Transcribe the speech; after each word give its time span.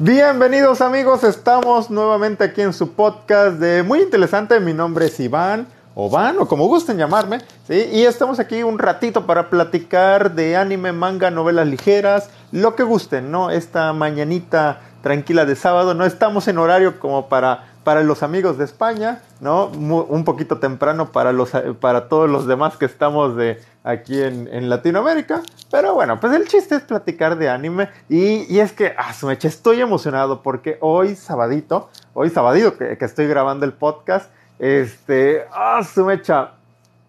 Bienvenidos 0.00 0.80
amigos, 0.80 1.22
estamos 1.22 1.88
nuevamente 1.88 2.42
aquí 2.42 2.62
en 2.62 2.72
su 2.72 2.94
podcast 2.94 3.60
de 3.60 3.84
muy 3.84 4.02
interesante. 4.02 4.58
Mi 4.58 4.74
nombre 4.74 5.06
es 5.06 5.20
Iván 5.20 5.68
o 5.94 6.10
Van 6.10 6.36
o 6.40 6.48
como 6.48 6.66
gusten 6.66 6.98
llamarme, 6.98 7.38
¿sí? 7.68 7.90
y 7.92 8.02
estamos 8.02 8.40
aquí 8.40 8.64
un 8.64 8.80
ratito 8.80 9.24
para 9.24 9.50
platicar 9.50 10.34
de 10.34 10.56
anime, 10.56 10.90
manga, 10.90 11.30
novelas 11.30 11.68
ligeras, 11.68 12.28
lo 12.50 12.74
que 12.74 12.82
gusten, 12.82 13.30
¿no? 13.30 13.52
Esta 13.52 13.92
mañanita 13.92 14.80
tranquila 15.00 15.44
de 15.44 15.54
sábado, 15.54 15.94
no 15.94 16.04
estamos 16.04 16.48
en 16.48 16.58
horario 16.58 16.98
como 16.98 17.28
para 17.28 17.73
para 17.84 18.02
los 18.02 18.22
amigos 18.22 18.58
de 18.58 18.64
España, 18.64 19.22
¿no? 19.40 19.66
un 19.66 20.24
poquito 20.24 20.58
temprano 20.58 21.12
para, 21.12 21.32
los, 21.32 21.52
para 21.80 22.08
todos 22.08 22.28
los 22.28 22.46
demás 22.46 22.76
que 22.76 22.86
estamos 22.86 23.36
de 23.36 23.60
aquí 23.84 24.20
en, 24.20 24.68
Latinoamérica. 24.68 25.42
Pero 25.70 25.94
bueno, 25.94 26.18
pues 26.18 26.32
el 26.32 26.48
chiste 26.48 26.76
es 26.76 26.82
platicar 26.82 27.36
de 27.36 27.50
anime. 27.50 27.90
Y, 28.08 28.58
es 28.58 28.72
que, 28.72 28.94
ah, 28.96 29.12
estoy 29.42 29.80
emocionado 29.80 30.42
porque 30.42 30.78
hoy 30.80 31.14
sabadito, 31.14 31.90
hoy 32.14 32.30
sabadito 32.30 32.76
que, 32.76 32.96
estoy 32.98 33.28
grabando 33.28 33.66
el 33.66 33.74
podcast, 33.74 34.30
este, 34.58 35.44
ah, 35.52 35.82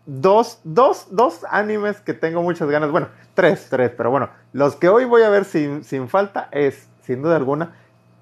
dos, 0.06 0.60
dos, 0.64 1.08
dos 1.10 1.46
animes 1.50 2.02
que 2.02 2.14
tengo 2.14 2.44
muchas 2.44 2.70
ganas, 2.70 2.92
bueno, 2.92 3.08
tres, 3.34 3.68
tres, 3.70 3.92
pero 3.96 4.12
bueno, 4.12 4.30
los 4.54 4.76
que 4.76 4.90
hoy 4.90 5.06
voy 5.06 5.24
a 5.24 5.30
ver 5.30 5.46
sin, 5.46 5.84
sin 5.84 6.10
falta 6.10 6.50
es, 6.52 6.88
sin 7.02 7.22
duda 7.22 7.38
alguna, 7.38 7.74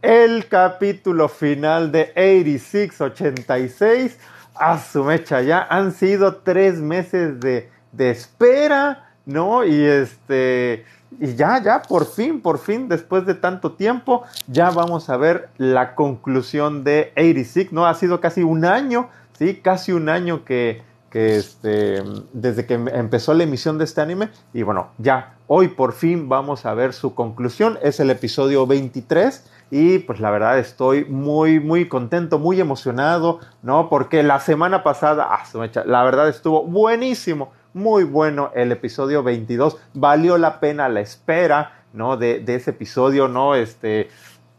el 0.03 0.47
capítulo 0.49 1.29
final 1.29 1.91
de 1.91 2.11
8686. 2.15 4.19
A 4.55 4.77
su 4.77 5.03
mecha, 5.03 5.41
ya 5.41 5.65
han 5.67 5.93
sido 5.93 6.35
tres 6.35 6.79
meses 6.79 7.39
de, 7.39 7.71
espera, 7.97 9.09
¿no? 9.25 9.65
Y 9.65 9.81
este. 9.81 10.85
Y 11.19 11.35
ya, 11.35 11.61
ya, 11.63 11.81
por 11.81 12.05
fin, 12.05 12.41
por 12.41 12.59
fin, 12.59 12.87
después 12.87 13.25
de 13.25 13.33
tanto 13.33 13.73
tiempo, 13.73 14.23
ya 14.47 14.71
vamos 14.71 15.09
a 15.09 15.17
ver 15.17 15.49
la 15.57 15.95
conclusión 15.95 16.83
de 16.83 17.11
86, 17.15 17.71
¿no? 17.71 17.87
Ha 17.87 17.93
sido 17.95 18.19
casi 18.19 18.43
un 18.43 18.65
año, 18.65 19.09
¿sí? 19.37 19.55
Casi 19.55 19.91
un 19.91 20.09
año 20.09 20.43
que, 20.43 20.81
que 21.09 21.37
este, 21.37 22.03
desde 22.33 22.65
que 22.65 22.73
empezó 22.73 23.33
la 23.33 23.43
emisión 23.43 23.77
de 23.77 23.85
este 23.85 24.01
anime. 24.01 24.29
Y 24.53 24.63
bueno, 24.63 24.89
ya, 24.97 25.35
hoy 25.47 25.69
por 25.69 25.93
fin 25.93 26.29
vamos 26.29 26.65
a 26.65 26.73
ver 26.73 26.93
su 26.93 27.15
conclusión. 27.15 27.79
Es 27.81 27.99
el 27.99 28.09
episodio 28.09 28.67
23 28.67 29.43
y 29.73 29.97
pues 29.97 30.19
la 30.19 30.29
verdad 30.29 30.59
estoy 30.59 31.03
muy, 31.05 31.59
muy 31.59 31.87
contento, 31.87 32.37
muy 32.37 32.61
emocionado, 32.61 33.39
¿no? 33.63 33.89
Porque 33.89 34.21
la 34.21 34.39
semana 34.39 34.83
pasada, 34.83 35.27
ah, 35.31 35.43
la 35.85 36.03
verdad 36.03 36.29
estuvo 36.29 36.63
buenísimo, 36.63 37.51
muy 37.73 38.03
bueno 38.03 38.51
el 38.53 38.71
episodio 38.71 39.23
22, 39.23 39.77
valió 39.95 40.37
la 40.37 40.59
pena 40.59 40.89
la 40.89 40.99
espera, 40.99 41.85
¿no? 41.91 42.17
De, 42.17 42.43
ese 42.45 42.69
episodio, 42.69 43.27
¿no? 43.27 43.55
Este, 43.55 44.09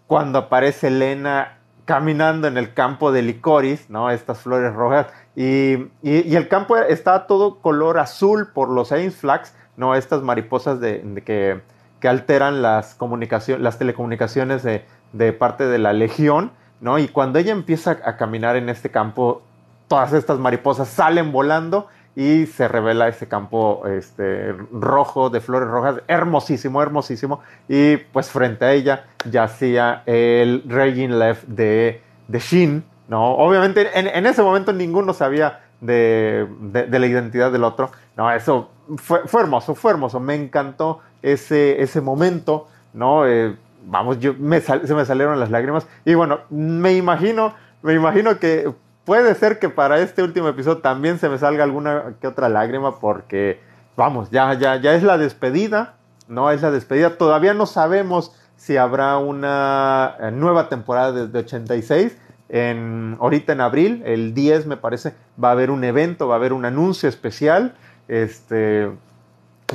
cuando 0.09 0.41
aparece 0.41 0.89
Elena 0.89 1.59
caminando 1.85 2.49
en 2.49 2.59
el 2.59 2.75
campo 2.75 3.13
de 3.13 3.23
licoris, 3.23 3.89
¿no? 3.89 4.11
Estas 4.11 4.41
flores 4.41 4.75
rojas. 4.75 5.07
Y, 5.37 5.93
el 6.03 6.49
campo 6.49 6.77
está 6.77 7.29
todo 7.29 7.61
color 7.61 8.01
azul 8.01 8.49
por 8.53 8.69
los 8.69 8.93
Flags, 9.17 9.55
¿no? 9.77 9.95
Estas 9.95 10.23
mariposas 10.23 10.81
de, 10.81 11.23
que, 11.25 11.61
que, 12.01 12.09
alteran 12.09 12.63
las, 12.63 12.97
comunicaciones, 12.97 13.63
las 13.63 13.79
telecomunicaciones 13.79 14.65
de, 14.65 14.85
de 15.15 15.33
parte 15.33 15.65
de 15.67 15.79
la 15.79 15.93
legión, 15.93 16.51
¿no? 16.81 16.99
Y 16.99 17.09
cuando 17.09 17.39
ella 17.39 17.53
empieza 17.53 17.99
a 18.05 18.17
caminar 18.17 18.57
en 18.57 18.69
este 18.69 18.91
campo, 18.91 19.43
todas 19.89 20.13
estas 20.13 20.39
mariposas 20.39 20.89
salen 20.89 21.33
volando 21.33 21.87
y 22.17 22.47
se 22.47 22.69
revela 22.69 23.09
ese 23.09 23.27
campo 23.27 23.87
este, 23.87 24.53
rojo 24.73 25.31
de 25.31 25.41
flores 25.41 25.69
rojas, 25.69 26.03
hermosísimo, 26.09 26.83
hermosísimo. 26.83 27.41
Y 27.69 27.97
pues 27.97 28.29
frente 28.29 28.65
a 28.65 28.73
ella 28.73 29.05
yacía 29.29 30.03
el 30.07 30.65
Regin 30.67 31.19
Left 31.19 31.45
de, 31.47 32.03
de 32.29 32.39
Shin, 32.39 32.85
¿no? 33.09 33.37
Obviamente 33.37 33.89
en, 33.95 34.27
ese 34.27 34.43
momento 34.43 34.73
ninguno 34.73 35.13
sabía 35.13 35.61
de, 35.81 36.47
la 36.73 37.07
identidad 37.07 37.53
del 37.53 37.65
otro. 37.65 37.91
No, 38.17 38.31
eso 38.31 38.71
fue, 38.97 39.27
fue, 39.27 39.43
hermoso, 39.43 39.75
fue 39.75 39.93
hermoso. 39.93 40.19
Me 40.19 40.35
encantó 40.35 41.01
ese, 41.23 41.81
ese 41.83 42.01
momento, 42.01 42.69
¿no? 42.93 43.27
Eh, 43.27 43.57
vamos, 43.87 44.19
yo 44.19 44.35
se 44.35 44.95
me 44.95 45.05
salieron 45.05 45.39
las 45.41 45.51
lágrimas. 45.51 45.87
Y 46.05 46.15
bueno, 46.15 46.41
me 46.51 46.97
imagino, 46.97 47.55
me 47.83 47.95
imagino 47.95 48.39
que 48.39 48.73
puede 49.05 49.35
ser 49.35 49.59
que 49.59 49.69
para 49.69 49.99
este 50.01 50.23
último 50.23 50.49
episodio 50.49 50.79
también 50.79 51.19
se 51.19 51.29
me 51.29 51.39
salga 51.39 51.65
alguna 51.65 52.15
que 52.21 52.27
otra 52.27 52.49
lágrima 52.49 52.99
porque, 52.99 53.61
vamos, 53.97 54.31
ya, 54.31 54.55
ya, 54.55 54.77
ya 54.77 54.95
es 54.95 55.03
la 55.03 55.19
despedida, 55.19 55.95
¿no? 56.29 56.51
Es 56.51 56.63
la 56.63 56.71
despedida. 56.71 57.17
Todavía 57.17 57.55
no 57.55 57.67
sabemos 57.67 58.35
si 58.57 58.77
habrá 58.77 59.19
una 59.19 60.17
eh, 60.21 60.31
nueva 60.31 60.69
temporada 60.69 61.13
desde 61.13 61.39
86. 61.39 62.19
En, 62.49 63.17
ahorita 63.21 63.53
en 63.53 63.61
abril, 63.61 64.03
el 64.07 64.35
10 64.35 64.67
me 64.67 64.77
parece, 64.77 65.15
va 65.43 65.49
a 65.49 65.53
haber 65.53 65.71
un 65.71 65.83
evento, 65.83 66.29
va 66.29 66.35
a 66.35 66.39
haber 66.39 66.53
un 66.53 66.65
anuncio 66.65 67.09
especial. 67.09 67.75
Este, 68.07 68.91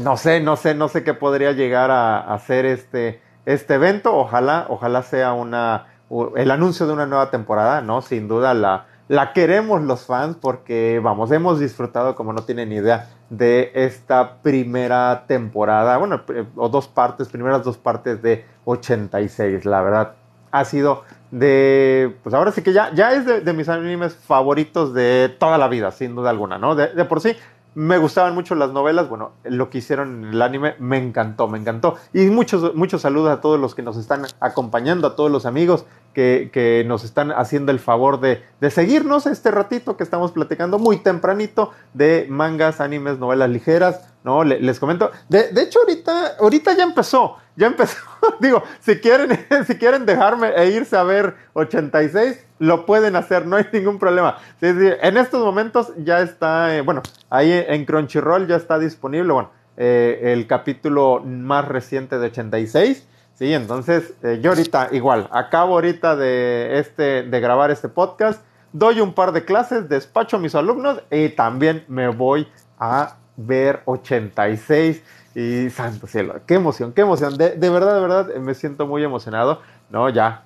no 0.03 0.17
sé, 0.17 0.39
no 0.39 0.55
sé, 0.55 0.75
no 0.75 0.87
sé 0.87 1.03
qué 1.03 1.13
podría 1.13 1.51
llegar 1.51 1.91
a, 1.91 2.37
ser 2.39 2.65
este, 2.65 3.21
este 3.53 3.75
evento. 3.75 4.15
Ojalá, 4.15 4.65
ojalá 4.69 5.01
sea 5.01 5.33
una, 5.33 5.87
el 6.35 6.51
anuncio 6.51 6.87
de 6.87 6.93
una 6.93 7.05
nueva 7.05 7.31
temporada, 7.31 7.81
¿no? 7.81 8.01
Sin 8.01 8.27
duda 8.27 8.53
la, 8.53 8.85
la 9.07 9.33
queremos 9.33 9.81
los 9.81 10.05
fans 10.05 10.37
porque, 10.39 11.01
vamos, 11.03 11.31
hemos 11.31 11.59
disfrutado, 11.59 12.15
como 12.15 12.31
no 12.31 12.43
tienen 12.43 12.71
idea, 12.71 13.09
de 13.29 13.71
esta 13.73 14.41
primera 14.41 15.25
temporada, 15.27 15.97
bueno, 15.97 16.21
o 16.55 16.69
dos 16.69 16.87
partes, 16.87 17.29
primeras 17.29 17.63
dos 17.63 17.77
partes 17.77 18.21
de 18.21 18.45
86, 18.65 19.65
la 19.65 19.81
verdad. 19.81 20.13
Ha 20.51 20.65
sido 20.65 21.03
de, 21.29 22.15
pues 22.23 22.33
ahora 22.33 22.51
sí 22.51 22.63
que 22.63 22.73
ya, 22.73 22.91
ya 22.93 23.13
es 23.13 23.25
de, 23.25 23.53
mis 23.53 23.69
animes 23.69 24.15
favoritos 24.15 24.95
de 24.95 25.35
toda 25.39 25.59
la 25.59 25.67
vida, 25.67 25.91
sin 25.91 26.15
duda 26.15 26.31
alguna, 26.31 26.57
¿no? 26.57 26.75
De 26.75 27.05
por 27.05 27.21
sí, 27.21 27.35
me 27.75 27.97
gustaban 27.97 28.33
mucho 28.33 28.55
las 28.55 28.71
novelas, 28.71 29.09
bueno, 29.09 29.31
lo 29.43 29.69
que 29.69 29.77
hicieron 29.77 30.23
en 30.23 30.33
el 30.33 30.41
anime 30.41 30.75
me 30.79 30.97
encantó, 30.97 31.47
me 31.47 31.57
encantó. 31.57 31.95
Y 32.13 32.25
muchos, 32.25 32.75
muchos 32.75 33.01
saludos 33.01 33.31
a 33.31 33.41
todos 33.41 33.59
los 33.59 33.75
que 33.75 33.83
nos 33.83 33.97
están 33.97 34.25
acompañando, 34.39 35.07
a 35.07 35.15
todos 35.15 35.31
los 35.31 35.45
amigos 35.45 35.85
que, 36.13 36.83
nos 36.87 37.03
están 37.03 37.31
haciendo 37.31 37.71
el 37.71 37.79
favor 37.79 38.19
de, 38.19 38.43
de, 38.59 38.71
seguirnos 38.71 39.25
este 39.25 39.51
ratito 39.51 39.97
que 39.97 40.03
estamos 40.03 40.31
platicando 40.31 40.79
muy 40.79 40.97
tempranito 40.97 41.71
de 41.93 42.27
mangas, 42.29 42.81
animes, 42.81 43.19
novelas 43.19 43.49
ligeras, 43.49 44.01
¿no? 44.23 44.43
les 44.43 44.79
comento. 44.79 45.11
De, 45.29 45.51
de, 45.51 45.63
hecho, 45.63 45.79
ahorita, 45.79 46.37
ahorita 46.39 46.73
ya 46.75 46.83
empezó, 46.83 47.37
ya 47.55 47.67
empezó. 47.67 47.97
Digo, 48.39 48.63
si 48.79 48.99
quieren, 48.99 49.45
si 49.67 49.75
quieren 49.77 50.05
dejarme 50.05 50.49
e 50.55 50.71
irse 50.71 50.97
a 50.97 51.03
ver 51.03 51.35
86, 51.53 52.45
lo 52.59 52.85
pueden 52.85 53.15
hacer, 53.15 53.45
no 53.45 53.55
hay 53.55 53.65
ningún 53.71 53.99
problema. 53.99 54.37
en 54.61 55.17
estos 55.17 55.43
momentos 55.43 55.93
ya 55.97 56.21
está, 56.21 56.75
eh, 56.75 56.81
bueno, 56.81 57.01
ahí 57.29 57.51
en 57.51 57.85
Crunchyroll 57.85 58.47
ya 58.47 58.57
está 58.57 58.77
disponible, 58.79 59.31
bueno, 59.31 59.51
eh, 59.77 60.33
el 60.33 60.45
capítulo 60.45 61.21
más 61.25 61.65
reciente 61.65 62.19
de 62.19 62.27
86. 62.27 63.07
Sí, 63.39 63.53
entonces 63.53 64.15
eh, 64.21 64.41
yo 64.43 64.51
ahorita 64.51 64.89
igual, 64.91 65.29
acabo 65.31 65.75
ahorita 65.75 66.17
de, 66.17 66.77
este, 66.77 67.23
de 67.23 67.39
grabar 67.39 67.71
este 67.71 67.87
podcast, 67.87 68.43
doy 68.73 68.99
un 68.99 69.13
par 69.13 69.31
de 69.31 69.45
clases, 69.45 69.87
despacho 69.87 70.35
a 70.35 70.39
mis 70.41 70.55
alumnos 70.55 71.01
y 71.09 71.29
también 71.29 71.85
me 71.87 72.09
voy 72.09 72.49
a 72.77 73.15
ver 73.37 73.81
86 73.85 75.01
y 75.35 75.69
santo 75.69 76.05
cielo, 76.05 76.41
qué 76.45 76.55
emoción, 76.55 76.91
qué 76.91 76.99
emoción, 76.99 77.37
de, 77.37 77.51
de 77.51 77.69
verdad, 77.69 77.95
de 77.95 78.01
verdad 78.01 78.35
me 78.41 78.53
siento 78.55 78.85
muy 78.85 79.05
emocionado, 79.05 79.61
¿no? 79.89 80.09
Ya, 80.09 80.43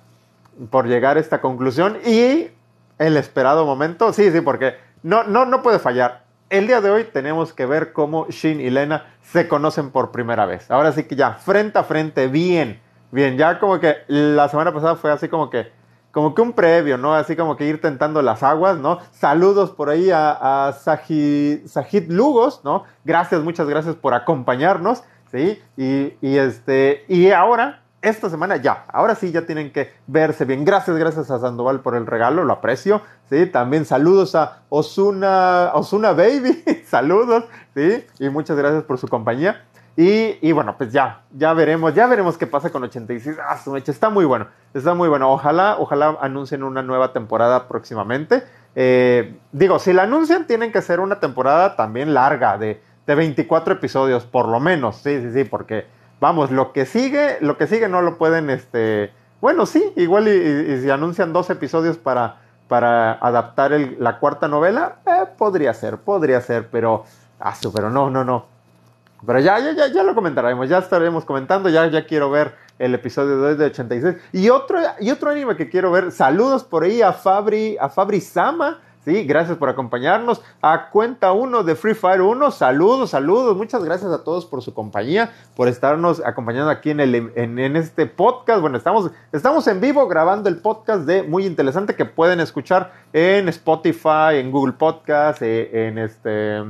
por 0.70 0.86
llegar 0.86 1.16
a 1.16 1.20
esta 1.20 1.40
conclusión 1.40 1.98
y 2.06 2.46
el 3.00 3.16
esperado 3.16 3.66
momento, 3.66 4.12
sí, 4.12 4.30
sí, 4.30 4.40
porque 4.40 4.76
no, 5.02 5.24
no, 5.24 5.46
no 5.46 5.62
puede 5.62 5.80
fallar. 5.80 6.22
El 6.48 6.68
día 6.68 6.80
de 6.80 6.90
hoy 6.90 7.02
tenemos 7.02 7.52
que 7.52 7.66
ver 7.66 7.92
cómo 7.92 8.28
Shin 8.28 8.60
y 8.60 8.70
Lena 8.70 9.16
se 9.20 9.48
conocen 9.48 9.90
por 9.90 10.12
primera 10.12 10.46
vez. 10.46 10.70
Ahora 10.70 10.92
sí 10.92 11.02
que 11.02 11.16
ya, 11.16 11.32
frente 11.32 11.80
a 11.80 11.82
frente, 11.82 12.28
bien, 12.28 12.83
bien. 13.14 13.38
Ya 13.38 13.58
como 13.58 13.80
que 13.80 13.96
la 14.08 14.48
semana 14.48 14.72
pasada 14.72 14.96
fue 14.96 15.10
así 15.10 15.28
como 15.28 15.48
que, 15.48 15.70
como 16.10 16.34
que 16.34 16.42
un 16.42 16.52
previo, 16.52 16.98
¿no? 16.98 17.14
Así 17.14 17.36
como 17.36 17.56
que 17.56 17.66
ir 17.66 17.80
tentando 17.80 18.20
las 18.20 18.42
aguas, 18.42 18.76
¿no? 18.78 18.98
Saludos 19.12 19.70
por 19.70 19.88
ahí 19.88 20.10
a, 20.10 20.66
a 20.68 20.72
Sajid, 20.72 22.08
Lugos, 22.08 22.60
¿no? 22.64 22.84
Gracias, 23.04 23.42
muchas 23.42 23.68
gracias 23.68 23.94
por 23.94 24.14
acompañarnos, 24.14 25.04
¿sí? 25.30 25.62
Y, 25.76 26.14
y, 26.20 26.36
este, 26.36 27.04
y 27.08 27.30
ahora, 27.30 27.80
esta 28.02 28.28
semana 28.28 28.56
ya, 28.56 28.84
ahora 28.92 29.14
sí 29.14 29.32
ya 29.32 29.46
tienen 29.46 29.72
que 29.72 29.92
verse 30.06 30.44
bien. 30.44 30.64
Gracias, 30.64 30.96
gracias 30.96 31.30
a 31.30 31.38
Sandoval 31.38 31.80
por 31.80 31.96
el 31.96 32.06
regalo, 32.06 32.44
lo 32.44 32.52
aprecio, 32.52 33.00
¿sí? 33.30 33.46
También 33.46 33.86
saludos 33.86 34.34
a 34.34 34.62
Osuna, 34.68 35.70
Osuna 35.74 36.12
Baby, 36.12 36.62
saludos, 36.86 37.44
¿sí? 37.74 38.04
Y 38.18 38.28
muchas 38.28 38.56
gracias 38.56 38.82
por 38.82 38.98
su 38.98 39.08
compañía. 39.08 39.64
Y, 39.96 40.50
bueno, 40.50 40.76
pues 40.76 40.92
ya, 40.92 41.22
ya 41.30 41.52
veremos, 41.52 41.94
ya 41.94 42.08
veremos 42.08 42.36
qué 42.36 42.48
pasa 42.48 42.70
con 42.70 42.82
86. 42.82 43.36
Ah, 43.46 43.56
su 43.58 43.70
mecha, 43.70 43.92
está 43.92 44.10
muy 44.10 44.24
bueno, 44.24 44.48
está 44.72 44.92
muy 44.94 45.08
bueno. 45.08 45.30
Ojalá, 45.30 45.76
ojalá 45.78 46.18
anuncien 46.20 46.64
una 46.64 46.82
nueva 46.82 47.12
temporada 47.12 47.68
próximamente. 47.68 48.42
Eh, 48.74 49.36
digo, 49.52 49.78
si 49.78 49.92
la 49.92 50.02
anuncian, 50.02 50.48
tienen 50.48 50.72
que 50.72 50.82
ser 50.82 50.98
una 50.98 51.20
temporada 51.20 51.76
también 51.76 52.12
larga, 52.12 52.58
de, 52.58 52.82
de 53.06 53.14
24 53.14 53.74
episodios, 53.74 54.24
por 54.24 54.48
lo 54.48 54.58
menos. 54.58 54.96
Sí, 54.96 55.20
sí, 55.20 55.32
sí, 55.32 55.44
porque 55.44 55.86
vamos, 56.18 56.50
lo 56.50 56.72
que 56.72 56.86
sigue, 56.86 57.38
lo 57.40 57.56
que 57.56 57.68
sigue 57.68 57.88
no 57.88 58.02
lo 58.02 58.18
pueden, 58.18 58.50
este, 58.50 59.12
Bueno, 59.40 59.64
sí, 59.64 59.92
igual 59.94 60.26
y, 60.26 60.80
si 60.80 60.90
anuncian 60.90 61.32
dos 61.32 61.50
episodios 61.50 61.98
para, 61.98 62.38
para 62.66 63.12
adaptar 63.12 63.70
la 63.98 64.18
cuarta 64.18 64.48
novela, 64.48 64.96
eh, 65.06 65.26
podría 65.38 65.72
ser, 65.72 65.98
podría 65.98 66.40
ser, 66.40 66.68
pero, 66.68 67.04
ah, 67.38 67.54
pero 67.72 67.90
no, 67.90 68.10
no, 68.10 68.24
no. 68.24 68.53
Pero 69.26 69.40
ya, 69.40 69.58
ya, 69.58 69.72
ya, 69.72 69.86
ya 69.88 70.02
lo 70.02 70.14
comentaremos, 70.14 70.68
ya 70.68 70.78
estaremos 70.78 71.24
comentando, 71.24 71.68
ya, 71.68 71.86
ya 71.86 72.06
quiero 72.06 72.30
ver 72.30 72.54
el 72.78 72.94
episodio 72.94 73.36
2 73.36 73.58
de 73.58 73.64
86. 73.66 74.16
Y 74.32 74.50
otro, 74.50 74.78
y 75.00 75.10
otro 75.10 75.30
anime 75.30 75.56
que 75.56 75.68
quiero 75.68 75.90
ver, 75.90 76.12
saludos 76.12 76.64
por 76.64 76.84
ahí 76.84 77.02
a 77.02 77.12
Fabri, 77.12 77.76
a 77.80 77.88
Fabri 77.88 78.20
Sama, 78.20 78.80
Sí, 79.04 79.24
gracias 79.24 79.58
por 79.58 79.68
acompañarnos. 79.68 80.40
A 80.62 80.88
cuenta 80.88 81.32
1 81.32 81.62
de 81.62 81.74
Free 81.74 81.92
Fire 81.92 82.22
1, 82.22 82.50
saludos, 82.50 83.10
saludos. 83.10 83.54
Muchas 83.54 83.84
gracias 83.84 84.10
a 84.10 84.24
todos 84.24 84.46
por 84.46 84.62
su 84.62 84.72
compañía, 84.72 85.30
por 85.56 85.68
estarnos 85.68 86.22
acompañando 86.24 86.70
aquí 86.70 86.90
en, 86.90 87.00
el, 87.00 87.14
en, 87.36 87.76
este 87.76 88.06
podcast. 88.06 88.62
Bueno, 88.62 88.78
estamos, 88.78 89.10
estamos 89.30 89.66
en 89.66 89.82
vivo 89.82 90.08
grabando 90.08 90.48
el 90.48 90.56
podcast 90.56 91.02
de 91.02 91.22
Muy 91.22 91.44
Interesante 91.44 91.94
que 91.94 92.06
pueden 92.06 92.40
escuchar 92.40 92.92
en 93.12 93.50
Spotify, 93.50 94.36
en 94.36 94.50
Google 94.50 94.72
Podcast, 94.72 95.42
eh, 95.42 95.88
en 95.88 95.98
este... 95.98 96.62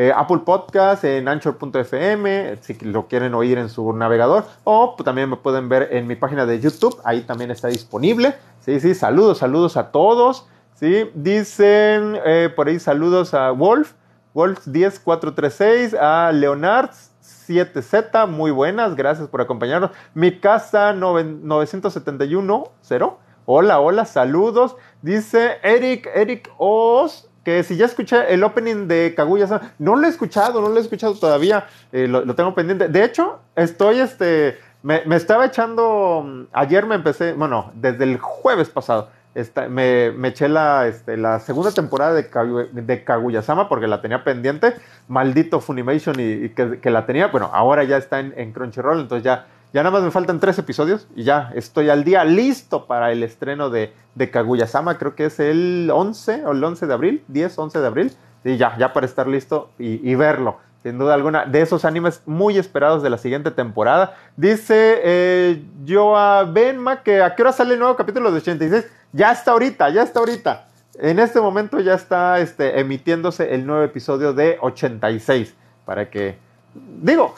Eh, 0.00 0.12
Apple 0.14 0.42
Podcast, 0.44 1.02
en 1.02 1.26
Anchor.fm, 1.26 2.56
si 2.60 2.74
lo 2.84 3.08
quieren 3.08 3.34
oír 3.34 3.58
en 3.58 3.68
su 3.68 3.92
navegador, 3.92 4.44
o 4.62 4.94
también 5.04 5.28
me 5.28 5.34
pueden 5.34 5.68
ver 5.68 5.88
en 5.90 6.06
mi 6.06 6.14
página 6.14 6.46
de 6.46 6.60
YouTube, 6.60 6.96
ahí 7.02 7.22
también 7.22 7.50
está 7.50 7.66
disponible. 7.66 8.36
Sí, 8.60 8.78
sí, 8.78 8.94
saludos, 8.94 9.38
saludos 9.38 9.76
a 9.76 9.90
todos. 9.90 10.46
¿sí? 10.76 11.10
Dicen 11.14 12.16
eh, 12.24 12.48
por 12.54 12.68
ahí 12.68 12.78
saludos 12.78 13.34
a 13.34 13.50
Wolf, 13.50 13.94
Wolf 14.34 14.60
10436, 14.66 15.94
a 15.94 16.30
Leonard 16.30 16.90
7Z, 17.48 18.28
muy 18.28 18.52
buenas, 18.52 18.94
gracias 18.94 19.26
por 19.26 19.40
acompañarnos. 19.40 19.90
Mi 20.14 20.38
casa 20.38 20.92
971, 20.92 22.70
0. 22.82 23.18
Hola, 23.46 23.80
hola, 23.80 24.04
saludos. 24.04 24.76
Dice 25.02 25.56
Eric, 25.64 26.08
Eric 26.14 26.52
Oz, 26.56 27.27
que 27.48 27.62
si 27.62 27.78
ya 27.78 27.86
escuché 27.86 28.34
el 28.34 28.44
opening 28.44 28.88
de 28.88 29.14
Kaguya, 29.16 29.72
no 29.78 29.96
lo 29.96 30.06
he 30.06 30.10
escuchado, 30.10 30.60
no 30.60 30.68
lo 30.68 30.76
he 30.76 30.82
escuchado 30.82 31.14
todavía, 31.14 31.66
eh, 31.92 32.06
lo, 32.06 32.34
tengo 32.34 32.54
pendiente. 32.54 32.88
De 32.88 33.02
hecho, 33.02 33.38
estoy, 33.56 34.00
este, 34.00 34.58
me, 34.82 35.02
estaba 35.16 35.46
echando, 35.46 36.46
ayer 36.52 36.84
me 36.84 36.96
empecé, 36.96 37.32
bueno, 37.32 37.72
desde 37.74 38.04
el 38.04 38.18
jueves 38.18 38.68
pasado, 38.68 39.08
me, 39.70 40.28
eché 40.28 40.50
la, 40.50 40.88
este, 40.88 41.16
la 41.16 41.40
segunda 41.40 41.72
temporada 41.72 42.12
de, 42.12 42.28
de 42.70 43.04
Kaguya-sama 43.04 43.66
porque 43.66 43.86
la 43.86 44.02
tenía 44.02 44.24
pendiente. 44.24 44.74
Maldito 45.06 45.60
Funimation 45.60 46.16
y, 46.18 46.50
que, 46.50 46.90
la 46.90 47.06
tenía. 47.06 47.28
Bueno, 47.28 47.48
ahora 47.54 47.82
ya 47.84 47.96
está 47.96 48.20
en, 48.20 48.52
Crunchyroll, 48.52 49.00
entonces 49.00 49.24
ya, 49.24 49.46
ya 49.72 49.82
nada 49.82 49.90
más 49.90 50.02
me 50.02 50.10
faltan 50.10 50.40
tres 50.40 50.58
episodios 50.58 51.06
y 51.14 51.24
ya 51.24 51.52
estoy 51.54 51.90
al 51.90 52.02
día 52.02 52.24
listo 52.24 52.86
para 52.86 53.12
el 53.12 53.22
estreno 53.22 53.68
de, 53.68 53.92
de 54.14 54.30
Kaguya-sama. 54.30 54.96
Creo 54.96 55.14
que 55.14 55.26
es 55.26 55.38
el 55.40 55.90
11 55.92 56.46
o 56.46 56.52
el 56.52 56.64
11 56.64 56.86
de 56.86 56.94
abril, 56.94 57.24
10, 57.28 57.58
11 57.58 57.80
de 57.80 57.86
abril. 57.86 58.16
Y 58.44 58.56
ya, 58.56 58.76
ya 58.78 58.92
para 58.92 59.04
estar 59.04 59.26
listo 59.26 59.70
y, 59.78 60.14
verlo 60.14 60.58
sin 60.82 60.96
duda 60.96 61.14
alguna, 61.14 61.44
de 61.44 61.60
esos 61.60 61.84
animes 61.84 62.22
muy 62.24 62.56
esperados 62.56 63.02
de 63.02 63.10
la 63.10 63.18
siguiente 63.18 63.50
temporada. 63.50 64.16
Dice 64.36 65.00
eh, 65.02 65.62
Joa 65.86 66.44
Benma 66.44 67.02
que 67.02 67.20
a 67.20 67.34
qué 67.34 67.42
hora 67.42 67.52
sale 67.52 67.74
el 67.74 67.80
nuevo 67.80 67.96
capítulo 67.96 68.30
de 68.30 68.38
86. 68.38 68.86
Ya 69.12 69.32
está 69.32 69.50
ahorita, 69.50 69.90
ya 69.90 70.02
está 70.02 70.20
ahorita. 70.20 70.68
En 71.00 71.18
este 71.18 71.40
momento 71.40 71.80
ya 71.80 71.94
está 71.94 72.38
este, 72.38 72.80
emitiéndose 72.80 73.54
el 73.54 73.66
nuevo 73.66 73.82
episodio 73.82 74.32
de 74.32 74.56
86. 74.60 75.54
Para 75.84 76.08
que. 76.08 76.38
Digo, 76.74 77.34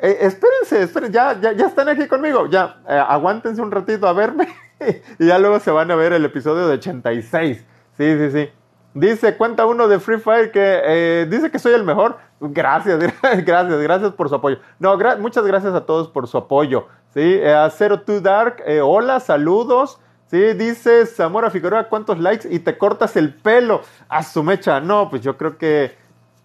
eh, 0.00 0.18
espérense, 0.20 0.82
espérense, 0.82 1.14
ya, 1.14 1.40
ya, 1.40 1.52
ya, 1.52 1.66
están 1.66 1.88
aquí 1.88 2.06
conmigo. 2.06 2.46
Ya, 2.46 2.80
eh, 2.88 3.02
aguántense 3.08 3.60
un 3.62 3.70
ratito 3.70 4.06
a 4.06 4.12
verme. 4.12 4.48
y 5.18 5.26
ya 5.26 5.38
luego 5.38 5.58
se 5.60 5.70
van 5.70 5.90
a 5.90 5.96
ver 5.96 6.12
el 6.12 6.24
episodio 6.24 6.66
de 6.66 6.74
86. 6.74 7.64
Sí, 7.96 8.18
sí, 8.18 8.30
sí. 8.30 8.50
Dice, 8.94 9.36
cuenta 9.36 9.66
uno 9.66 9.88
de 9.88 10.00
Free 10.00 10.18
Fire 10.18 10.50
que 10.50 10.80
eh, 10.84 11.26
dice 11.28 11.50
que 11.50 11.58
soy 11.58 11.74
el 11.74 11.84
mejor. 11.84 12.16
Gracias, 12.40 12.98
gracias, 13.22 13.80
gracias 13.80 14.12
por 14.12 14.28
su 14.28 14.34
apoyo. 14.34 14.58
No, 14.78 14.96
muchas 15.18 15.44
gracias 15.44 15.74
a 15.74 15.86
todos 15.86 16.08
por 16.08 16.26
su 16.26 16.38
apoyo. 16.38 16.86
Sí, 17.12 17.42
a 17.42 17.68
Zero 17.70 18.00
Two 18.00 18.20
Dark, 18.20 18.62
hola, 18.82 19.20
saludos. 19.20 19.98
Sí, 20.28 20.38
dice 20.54 21.06
Zamora 21.06 21.50
Figueroa, 21.50 21.88
¿cuántos 21.88 22.18
likes? 22.18 22.48
Y 22.52 22.58
te 22.58 22.76
cortas 22.76 23.16
el 23.16 23.32
pelo 23.32 23.82
a 24.08 24.24
su 24.24 24.42
mecha. 24.42 24.80
No, 24.80 25.08
pues 25.08 25.22
yo 25.22 25.36
creo 25.36 25.56
que 25.56 25.96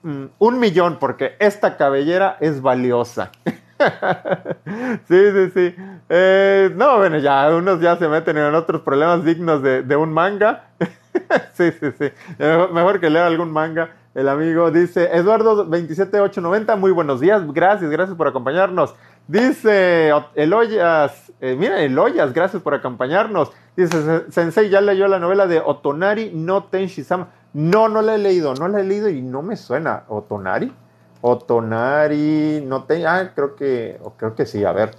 mm, 0.04 0.26
un 0.40 0.60
millón, 0.60 0.98
porque 1.00 1.36
esta 1.40 1.78
cabellera 1.78 2.38
es 2.40 2.62
valiosa. 2.62 3.32
sí, 5.08 5.32
sí, 5.32 5.52
sí. 5.54 5.76
Eh, 6.10 6.72
no, 6.76 6.98
bueno, 6.98 7.18
ya 7.18 7.50
unos 7.56 7.80
ya 7.82 7.98
se 7.98 8.08
meten 8.08 8.38
en 8.38 8.54
otros 8.56 8.82
problemas 8.82 9.24
dignos 9.24 9.62
de, 9.64 9.96
un 9.96 10.14
manga. 10.14 10.66
sí, 11.54 11.72
sí, 11.72 11.92
sí. 11.98 12.12
Mejor, 12.40 13.00
que 13.00 13.10
lea 13.10 13.28
algún 13.28 13.52
manga. 13.52 13.92
El 14.14 14.28
amigo 14.28 14.72
dice, 14.72 15.10
Eduardo 15.14 15.64
27890, 15.64 16.76
muy 16.76 16.92
buenos 16.92 17.22
días, 17.22 17.42
gracias, 17.54 17.90
gracias 17.90 18.18
por 18.18 18.28
acompañarnos. 18.28 18.94
Dice 19.26 20.12
Eloyas, 20.36 21.32
eh, 21.40 21.56
mira, 21.58 21.82
Eloyas, 21.82 22.34
gracias 22.34 22.62
por 22.62 22.74
acompañarnos. 22.74 23.54
Dice, 23.78 24.30
Sensei 24.30 24.70
ya 24.70 24.82
leyó 24.82 25.08
la 25.08 25.20
novela 25.20 25.48
de 25.48 25.62
Otonari 25.62 26.32
no 26.34 26.66
Tenshi-sama. 26.66 27.30
No, 27.54 27.90
no 27.90 28.02
la 28.02 28.16
he 28.16 28.18
leído, 28.18 28.54
no 28.56 28.68
la 28.68 28.80
he 28.80 28.84
leído 28.84 29.10
y 29.10 29.22
no 29.22 29.42
me 29.42 29.58
suena. 29.58 30.04
¿Otonari? 30.08 30.72
Otonari 31.22 32.64
no 32.66 32.84
Tenshi... 32.86 33.06
Ah, 33.06 33.32
creo 33.36 33.56
que, 33.56 34.00
creo 34.18 34.36
que 34.36 34.46
sí, 34.46 34.64
a 34.64 34.72
ver. 34.72 34.92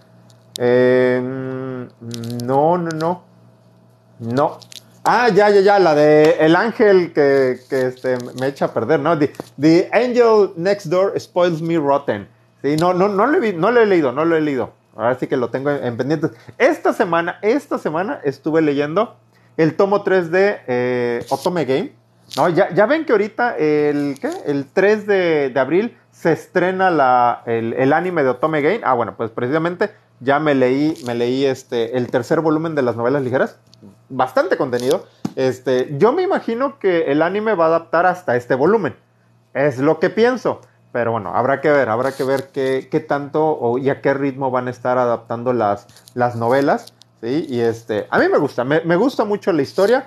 Em, 0.59 1.89
no, 2.45 2.79
no, 2.79 2.91
no. 2.91 3.23
No. 4.19 4.59
Ah, 5.05 5.29
ya, 5.31 5.51
ya, 5.51 5.61
ya, 5.61 5.79
la 5.81 5.95
de 5.97 6.37
El 6.39 6.55
Ángel 6.55 7.13
que, 7.13 7.59
que 7.69 7.87
este, 7.89 8.19
me 8.39 8.47
echa 8.47 8.67
a 8.67 8.75
perder, 8.75 9.01
¿no? 9.01 9.19
The, 9.19 9.91
Angel 9.93 10.51
Next 10.57 10.87
Door 10.87 11.19
Spoils 11.19 11.61
Me 11.61 11.77
Rotten. 11.77 12.29
Sí, 12.63 12.77
no, 12.77 12.95
no, 12.95 13.09
no, 13.09 13.27
le, 13.27 13.53
no 13.53 13.73
lo 13.73 13.81
he 13.81 13.87
leído, 13.87 14.13
no 14.13 14.25
lo 14.25 14.37
he 14.37 14.41
leído. 14.41 14.71
Ahora 14.95 15.19
sí 15.19 15.27
que 15.27 15.37
lo 15.37 15.51
tengo 15.51 15.71
en, 15.71 15.97
pendientes. 15.97 16.31
Esta 16.59 16.93
semana, 16.93 17.39
esta 17.43 17.79
semana 17.79 18.21
estuve 18.23 18.63
leyendo 18.63 19.17
el 19.57 19.75
tomo 19.75 20.03
3 20.03 20.31
de 20.31 20.61
eh, 20.69 21.27
Otome 21.31 21.65
Game. 21.65 22.02
No, 22.37 22.49
ya, 22.49 22.73
ya, 22.73 22.87
ven 22.87 23.05
que 23.05 23.13
ahorita 23.13 23.57
el, 23.59 24.17
¿qué? 24.21 24.31
el 24.47 24.67
3 24.67 25.07
de, 25.07 25.53
abril 25.57 25.99
se 26.11 26.33
estrena 26.33 26.91
la, 26.91 27.43
el, 27.47 27.93
anime 27.93 28.23
de 28.23 28.31
Otome 28.31 28.63
Game. 28.63 28.81
Ah, 28.85 28.95
bueno, 28.95 29.15
pues 29.17 29.31
precisamente 29.31 29.91
ya 30.21 30.39
me 30.39 30.55
leí, 30.55 30.95
me 31.05 31.15
leí 31.15 31.45
este, 31.45 31.97
el 31.99 32.11
tercer 32.11 32.41
volumen 32.41 32.75
de 32.75 32.83
las 32.83 32.97
novelas 32.97 33.23
ligeras. 33.23 33.59
Bastante 34.09 34.57
contenido. 34.57 35.07
Este, 35.37 35.95
yo 35.99 36.13
me 36.13 36.23
imagino 36.23 36.79
que 36.79 37.13
el 37.13 37.21
anime 37.23 37.55
va 37.55 37.65
a 37.65 37.69
adaptar 37.69 38.07
hasta 38.07 38.35
este 38.37 38.55
volumen. 38.55 38.95
Es 39.53 39.79
lo 39.79 40.01
que 40.01 40.09
pienso. 40.09 40.61
Pero 40.93 41.13
bueno, 41.13 41.35
habrá 41.35 41.61
que 41.61 41.71
ver, 41.71 41.89
habrá 41.89 42.13
que 42.13 42.25
ver 42.25 42.49
qué, 42.53 42.89
qué 42.91 43.01
tanto 43.01 43.45
o, 43.45 43.79
y 43.79 43.91
a 43.91 44.01
qué 44.01 44.15
ritmo 44.15 44.51
van 44.51 44.69
a 44.69 44.71
estar 44.71 44.99
adaptando 44.99 45.53
las, 45.53 45.87
las 46.15 46.37
novelas. 46.37 46.95
¿sí? 47.21 47.47
Y 47.49 47.61
este, 47.61 48.07
a 48.11 48.19
mí 48.19 48.29
me 48.29 48.39
gusta, 48.39 48.65
me, 48.65 48.83
me 48.83 48.97
gusta 48.97 49.25
mucho 49.25 49.53
la 49.53 49.63
historia. 49.63 50.07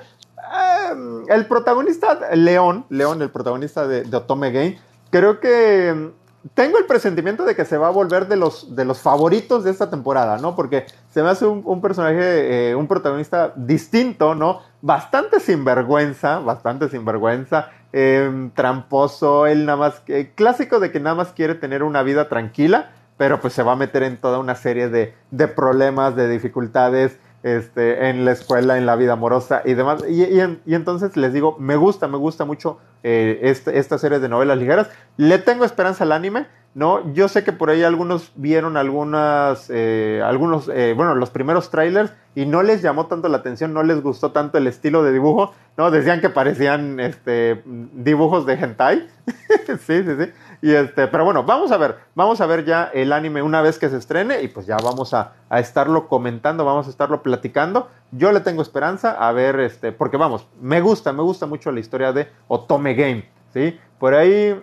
El 1.28 1.46
protagonista, 1.48 2.20
León, 2.34 2.86
León, 2.90 3.22
el 3.22 3.30
protagonista 3.30 3.88
de, 3.88 4.04
de, 4.04 4.18
Otome 4.18 4.52
Game, 4.52 4.80
creo 5.10 5.40
que 5.40 5.90
em, 5.90 6.12
tengo 6.54 6.78
el 6.78 6.86
presentimiento 6.86 7.44
de 7.46 7.56
que 7.56 7.66
se 7.66 7.78
va 7.78 7.88
a 7.88 7.92
volver 7.92 8.28
de 8.28 8.36
los, 8.36 8.76
de 8.76 8.86
los 8.86 9.00
favoritos 9.00 9.64
de 9.64 9.72
esta 9.72 9.90
temporada, 9.90 10.38
¿no? 10.38 10.56
Porque 10.56 10.86
se 11.12 11.24
me 11.24 11.30
hace 11.30 11.46
un, 11.46 11.82
personaje, 11.82 12.70
eh, 12.70 12.76
un 12.76 12.88
protagonista 12.88 13.54
distinto, 13.56 14.36
¿no? 14.36 14.62
Bastante 14.82 15.40
sinvergüenza, 15.40 16.40
bastante 16.40 16.90
sinvergüenza. 16.90 17.70
Em, 17.98 18.52
tramposo, 18.52 19.48
él 19.48 19.66
nada 19.66 19.78
más, 19.78 20.04
clásico 20.36 20.82
de 20.82 20.92
que 20.92 21.00
nada 21.00 21.16
más 21.16 21.30
quiere 21.30 21.56
tener 21.56 21.82
una 21.82 22.04
vida 22.04 22.28
tranquila, 22.28 22.92
pero 23.16 23.40
pues 23.40 23.54
se 23.54 23.64
va 23.64 23.72
a 23.72 23.76
meter 23.78 24.04
en 24.04 24.18
toda 24.18 24.38
una 24.40 24.56
serie 24.56 24.90
de, 24.90 25.48
problemas, 25.48 26.14
de 26.16 26.28
dificultades, 26.28 27.18
este, 27.46 28.10
en 28.10 28.26
la 28.26 28.32
escuela, 28.32 28.76
en 28.76 28.88
la 28.88 28.96
vida 28.96 29.14
amorosa 29.14 29.62
y 29.66 29.76
demás. 29.76 30.04
Y, 30.10 30.74
entonces 30.74 31.16
les 31.16 31.32
digo, 31.32 31.56
me 31.60 31.76
gusta, 31.76 32.08
me 32.08 32.18
gusta 32.18 32.44
mucho 32.44 32.80
eh, 33.04 33.40
este, 33.44 33.78
esta 33.78 34.00
serie 34.00 34.18
de 34.18 34.28
novelas 34.28 34.58
ligeras. 34.58 34.90
Le 35.18 35.38
tengo 35.38 35.64
esperanza 35.64 36.06
al 36.06 36.12
anime. 36.12 36.48
¿No? 36.76 37.14
Yo 37.14 37.30
sé 37.30 37.46
que 37.46 37.54
por 37.54 37.70
ahí 37.70 37.84
algunos 37.84 38.34
vieron 38.36 38.76
algunas, 38.76 39.70
eh, 39.70 40.22
algunos, 40.24 40.68
eh, 40.68 40.94
bueno, 40.94 41.16
los 41.16 41.30
primeros 41.30 41.72
trailers 41.72 42.12
y 42.36 42.46
no 42.46 42.64
les 42.64 42.82
llamó 42.82 43.06
tanto 43.06 43.30
la 43.30 43.38
atención, 43.38 43.74
no 43.74 43.82
les 43.82 44.04
gustó 44.04 44.34
tanto 44.34 44.58
el 44.58 44.68
estilo 44.68 45.02
de 45.02 45.14
dibujo, 45.14 45.54
¿no? 45.78 45.90
Decían 45.90 46.20
que 46.20 46.30
parecían, 46.30 47.00
este, 47.00 47.64
dibujos 47.94 48.46
de 48.46 48.56
hentai. 48.56 49.08
sí, 49.68 50.04
sí, 50.04 50.16
sí. 50.20 50.32
Y 50.62 50.74
este, 50.74 51.08
pero 51.08 51.24
bueno, 51.24 51.44
vamos 51.44 51.72
a 51.72 51.78
ver, 51.78 51.96
vamos 52.14 52.42
a 52.42 52.46
ver 52.46 52.66
ya 52.66 52.92
el 52.94 53.14
anime 53.14 53.42
una 53.42 53.62
vez 53.62 53.80
que 53.80 53.88
se 53.88 53.96
estrene 53.96 54.42
y 54.42 54.50
pues 54.50 54.66
ya 54.66 54.76
vamos 54.76 55.14
a, 55.14 55.32
a 55.48 55.62
estarlo 55.62 56.10
comentando, 56.10 56.66
vamos 56.66 56.88
a 56.88 56.90
estarlo 56.90 57.24
platicando. 57.24 57.88
Yo 58.12 58.34
le 58.34 58.42
tengo 58.42 58.62
esperanza 58.62 59.12
a 59.12 59.32
ver, 59.32 59.62
este, 59.62 59.94
porque 59.94 60.18
vamos, 60.18 60.46
me 60.60 60.82
gusta, 60.82 61.14
me 61.14 61.24
gusta 61.24 61.46
mucho 61.46 61.72
la 61.72 61.80
historia 61.80 62.12
de 62.12 62.28
Otome 62.50 62.96
Game, 62.96 63.30
¿sí? 63.54 63.80
Por 63.98 64.14
ahí 64.14 64.62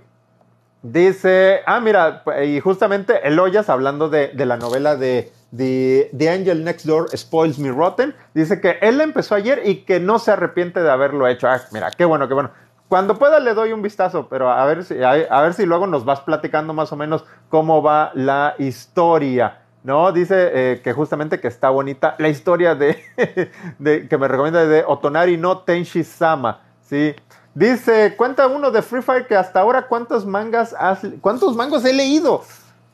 Dice, 0.82 1.60
ah, 1.66 1.78
mira, 1.78 2.24
y 2.44 2.58
justamente 2.58 3.26
Eloyas, 3.26 3.68
hablando 3.68 4.08
de, 4.08 4.32
la 4.34 4.56
novela 4.56 4.96
de, 4.96 5.32
The, 5.56 6.10
The 6.16 6.28
Angel 6.28 6.64
Next 6.64 6.86
Door 6.86 7.16
Spoils 7.16 7.58
Me 7.60 7.70
Rotten. 7.70 8.14
Dice 8.34 8.60
que 8.60 8.78
él 8.80 9.00
empezó 9.00 9.36
ayer 9.36 9.62
y 9.64 9.84
que 9.84 10.00
no 10.00 10.18
se 10.18 10.32
arrepiente 10.32 10.82
de 10.82 10.90
haberlo 10.90 11.28
hecho. 11.28 11.48
Ah, 11.48 11.60
mira, 11.70 11.90
qué 11.92 12.04
bueno, 12.04 12.26
qué 12.26 12.34
bueno. 12.34 12.50
Cuando 12.88 13.16
pueda 13.16 13.38
le 13.38 13.54
doy 13.54 13.72
un 13.72 13.80
vistazo, 13.80 14.26
pero 14.28 14.50
a 14.50 14.66
ver 14.66 14.84
si, 14.84 15.02
a, 15.02 15.40
ver 15.40 15.54
si 15.54 15.64
luego 15.64 15.86
nos 15.86 16.04
vas 16.04 16.20
platicando 16.20 16.74
más 16.74 16.92
o 16.92 16.96
menos 16.96 17.24
cómo 17.48 17.80
va 17.80 18.10
la 18.14 18.54
historia. 18.58 19.60
¿no? 19.84 20.10
Dice 20.12 20.50
eh, 20.52 20.80
que 20.82 20.92
justamente 20.92 21.40
que 21.40 21.48
está 21.48 21.70
bonita 21.70 22.16
la 22.18 22.28
historia 22.28 22.74
de, 22.74 23.02
de, 23.78 24.08
que 24.08 24.18
me 24.18 24.28
recomienda 24.28 24.66
de 24.66 24.84
Otonari 24.86 25.36
no 25.36 25.58
Tenshi 25.58 26.04
Sama, 26.04 26.60
¿sí? 26.82 27.14
Dice, 27.54 28.14
cuenta 28.16 28.46
uno 28.46 28.70
de 28.70 28.80
Free 28.80 29.02
Fire 29.02 29.26
que 29.26 29.36
hasta 29.36 29.60
ahora 29.60 29.86
cuántos 29.86 30.24
mangas 30.24 30.74
has, 30.78 31.00
cuántos 31.20 31.54
mangos 31.54 31.84
he 31.84 31.92
leído. 31.92 32.42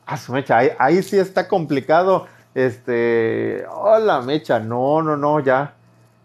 A 0.05 0.17
su 0.17 0.33
mecha, 0.33 0.57
ahí, 0.77 1.01
sí 1.01 1.17
está 1.17 1.47
complicado. 1.47 2.27
Este, 2.53 3.65
hola 3.71 4.21
mecha, 4.21 4.59
no, 4.59 5.01
no, 5.01 5.15
no, 5.15 5.39
ya. 5.39 5.75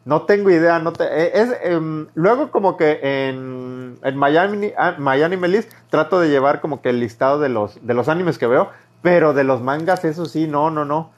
No 0.05 0.23
tengo 0.23 0.51
idea, 0.51 0.81
no 0.81 0.93
te, 0.93 1.05
eh, 1.05 1.31
es, 1.35 1.57
em, 1.63 2.09
luego 2.15 2.51
como 2.51 2.77
que 2.77 2.99
en, 3.03 3.99
en 4.03 4.17
Miami, 4.17 4.73
ah, 4.77 4.97
Miami 4.99 5.37
Melis 5.37 5.69
trato 5.89 6.21
de 6.21 6.29
llevar 6.29 6.61
como 6.61 6.83
que 6.83 6.91
el 6.91 7.01
listado 7.01 7.39
de 7.39 7.49
los, 7.49 7.87
de 7.87 7.95
los 7.95 8.09
animes 8.09 8.37
que 8.37 8.47
veo, 8.47 8.69
pero 9.01 9.33
de 9.33 9.45
los 9.45 9.63
mangas, 9.63 10.05
eso 10.05 10.27
sí, 10.27 10.47
no, 10.47 10.71
no, 10.71 10.85
no. 10.85 11.13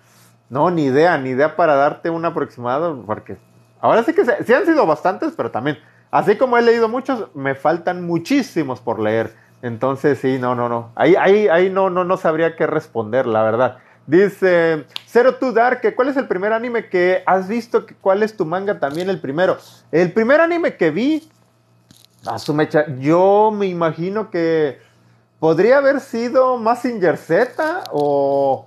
No, 0.50 0.70
ni 0.70 0.85
idea, 0.85 1.18
ni 1.18 1.30
idea 1.30 1.56
para 1.56 1.75
darte 1.75 2.11
un 2.11 2.25
aproximado, 2.25 3.02
porque 3.06 3.38
ahora 3.80 4.04
sí 4.04 4.12
que 4.12 4.25
sí 4.25 4.52
han 4.52 4.66
sido 4.66 4.87
bastantes, 4.87 5.32
pero 5.37 5.50
también 5.50 5.78
Así 6.16 6.37
como 6.37 6.56
he 6.56 6.62
leído 6.62 6.88
muchos, 6.88 7.26
me 7.35 7.54
faltan 7.54 8.06
muchísimos 8.06 8.80
por 8.80 8.99
leer. 9.00 9.37
Entonces, 9.61 10.18
sí, 10.18 10.38
no, 10.38 10.54
no, 10.54 10.66
no. 10.66 10.90
Ahí, 10.94 11.14
ahí, 11.14 11.46
ahí 11.49 11.68
no, 11.68 11.90
no, 11.90 12.04
no 12.04 12.16
sabría 12.16 12.56
qué 12.56 12.66
responder, 12.66 13.26
la 13.26 13.42
verdad. 13.42 13.76
Dice 14.06 14.87
Zero 15.06 15.35
to 15.35 15.52
Dark, 15.52 15.82
¿cuál 15.94 16.08
es 16.08 16.16
el 16.16 16.26
primer 16.26 16.54
anime 16.54 16.88
que 16.88 17.23
has 17.26 17.49
visto? 17.49 17.85
¿Cuál 18.00 18.23
es 18.23 18.35
tu 18.35 18.46
manga 18.46 18.80
también 18.80 19.11
el 19.11 19.20
primero? 19.20 19.58
El 19.92 20.11
primer 20.11 20.40
anime 20.40 20.76
que 20.78 20.90
vi, 20.90 21.28
a 22.25 22.38
su 22.38 22.54
mecha, 22.54 22.87
yo 22.99 23.50
me 23.52 23.66
imagino 23.66 24.30
que 24.30 24.80
podría 25.38 25.76
haber 25.76 26.00
sido 26.00 26.56
Massinger 26.56 27.18
Z 27.18 27.85
o, 27.92 28.66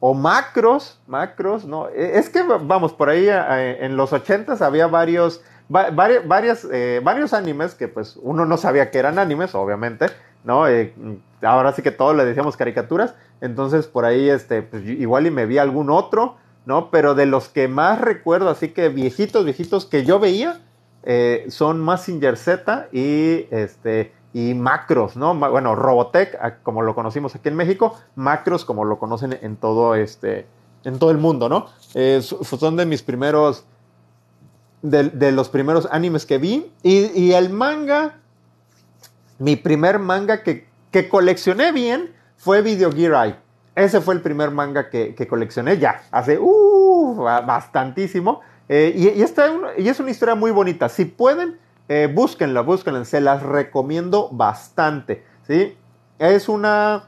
o 0.00 0.14
Macros, 0.14 0.98
Macros, 1.06 1.64
no, 1.64 1.88
e, 1.90 2.18
es 2.18 2.28
que 2.28 2.42
vamos, 2.42 2.92
por 2.92 3.08
ahí 3.08 3.28
en 3.28 3.96
los 3.96 4.12
ochentas 4.12 4.62
había 4.62 4.88
varios 4.88 5.42
varias, 5.68 6.66
eh, 6.72 7.00
varios 7.02 7.32
animes 7.32 7.74
que 7.74 7.88
pues 7.88 8.18
uno 8.22 8.46
no 8.46 8.56
sabía 8.56 8.90
que 8.90 8.98
eran 8.98 9.18
animes, 9.18 9.54
obviamente, 9.54 10.06
¿no? 10.44 10.66
Eh, 10.66 10.94
ahora 11.42 11.72
sí 11.72 11.82
que 11.82 11.90
todos 11.90 12.16
le 12.16 12.24
decíamos 12.24 12.56
caricaturas, 12.56 13.14
entonces 13.40 13.86
por 13.86 14.04
ahí 14.04 14.28
este, 14.28 14.62
pues, 14.62 14.84
igual 14.86 15.26
y 15.26 15.30
me 15.30 15.46
vi 15.46 15.58
algún 15.58 15.90
otro, 15.90 16.36
¿no? 16.64 16.90
Pero 16.90 17.14
de 17.14 17.26
los 17.26 17.48
que 17.48 17.68
más 17.68 18.00
recuerdo, 18.00 18.48
así 18.48 18.68
que 18.68 18.88
viejitos, 18.88 19.44
viejitos 19.44 19.84
que 19.84 20.04
yo 20.04 20.18
veía, 20.18 20.60
eh, 21.04 21.46
son 21.48 21.80
Massinger 21.80 22.36
Z 22.36 22.88
y 22.92 23.46
este 23.50 24.12
y 24.34 24.54
Macros, 24.54 25.16
¿no? 25.16 25.34
Bueno, 25.34 25.74
Robotech, 25.74 26.62
como 26.62 26.82
lo 26.82 26.94
conocimos 26.94 27.34
aquí 27.34 27.48
en 27.48 27.56
México, 27.56 27.96
Macros, 28.14 28.64
como 28.64 28.84
lo 28.84 28.98
conocen 28.98 29.38
en 29.40 29.56
todo 29.56 29.94
este, 29.94 30.46
en 30.84 30.98
todo 30.98 31.10
el 31.10 31.18
mundo, 31.18 31.48
¿no? 31.48 31.66
son 32.30 32.76
de 32.76 32.84
mis 32.84 33.02
primeros 33.02 33.64
de, 34.82 35.32
los 35.32 35.48
primeros 35.48 35.88
animes 35.90 36.26
que 36.26 36.38
vi. 36.38 36.72
Y, 36.82 37.32
el 37.32 37.50
manga, 37.50 38.18
mi 39.38 39.56
primer 39.56 39.98
manga 39.98 40.42
que, 40.42 40.66
que, 40.90 41.08
coleccioné 41.08 41.72
bien 41.72 42.14
fue 42.36 42.62
Video 42.62 42.92
Gear 42.92 43.26
Eye. 43.26 43.36
Ese 43.74 44.00
fue 44.00 44.14
el 44.14 44.22
primer 44.22 44.50
manga 44.50 44.90
que, 44.90 45.14
coleccioné 45.28 45.78
ya, 45.78 46.02
hace 46.10 46.38
uh, 46.38 47.14
bastantísimo. 47.16 48.40
Eh, 48.68 48.92
y, 48.94 49.08
y, 49.08 49.24
y, 49.78 49.88
es 49.88 50.00
una 50.00 50.10
historia 50.10 50.34
muy 50.34 50.50
bonita. 50.50 50.88
Si 50.88 51.04
pueden, 51.04 51.58
eh, 51.88 52.10
búsquenla, 52.12 52.60
búsquenla. 52.60 53.04
Se 53.04 53.20
las 53.20 53.42
recomiendo 53.42 54.28
bastante. 54.30 55.24
¿sí? 55.46 55.76
Es 56.18 56.48
una... 56.48 57.04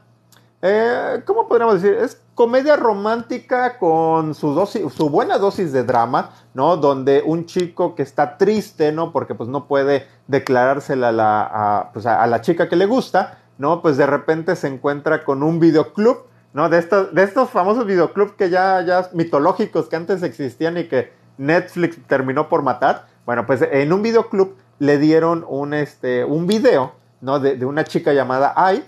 Eh, 0.61 1.21
¿Cómo 1.25 1.47
podríamos 1.47 1.81
decir? 1.81 1.97
Es 1.97 2.21
comedia 2.41 2.75
romántica 2.75 3.77
con 3.77 4.33
su, 4.33 4.55
dosis, 4.55 4.91
su 4.91 5.11
buena 5.11 5.37
dosis 5.37 5.71
de 5.71 5.83
drama, 5.83 6.31
¿no? 6.55 6.75
Donde 6.75 7.21
un 7.23 7.45
chico 7.45 7.93
que 7.93 8.01
está 8.01 8.39
triste, 8.39 8.91
¿no? 8.91 9.11
Porque 9.11 9.35
pues 9.35 9.47
no 9.47 9.67
puede 9.67 10.07
declarársela 10.25 11.09
a 11.09 11.11
la, 11.11 11.89
pues, 11.93 12.07
a, 12.07 12.25
la 12.25 12.41
chica 12.41 12.67
que 12.67 12.75
le 12.75 12.87
gusta, 12.87 13.37
¿no? 13.59 13.83
Pues 13.83 13.95
de 13.95 14.07
repente 14.07 14.55
se 14.55 14.69
encuentra 14.69 15.23
con 15.23 15.43
un 15.43 15.59
videoclub, 15.59 16.23
¿no? 16.53 16.67
De 16.67 16.79
estos, 16.79 17.13
de 17.13 17.21
estos 17.21 17.51
famosos 17.51 17.85
videoclubs 17.85 18.31
que 18.31 18.49
ya, 18.49 18.83
ya 18.83 19.07
mitológicos 19.13 19.87
que 19.87 19.97
antes 19.97 20.23
existían 20.23 20.79
y 20.79 20.85
que 20.85 21.13
Netflix 21.37 21.99
terminó 22.07 22.49
por 22.49 22.63
matar. 22.63 23.05
Bueno, 23.23 23.45
pues 23.45 23.61
en 23.61 23.93
un 23.93 24.01
videoclub 24.01 24.55
le 24.79 24.97
dieron 24.97 25.45
un, 25.47 25.75
este, 25.75 26.25
un 26.25 26.47
video, 26.47 26.93
¿no? 27.21 27.39
De, 27.39 27.55
de 27.55 27.67
una 27.67 27.83
chica 27.83 28.13
llamada 28.13 28.51
Ai, 28.55 28.83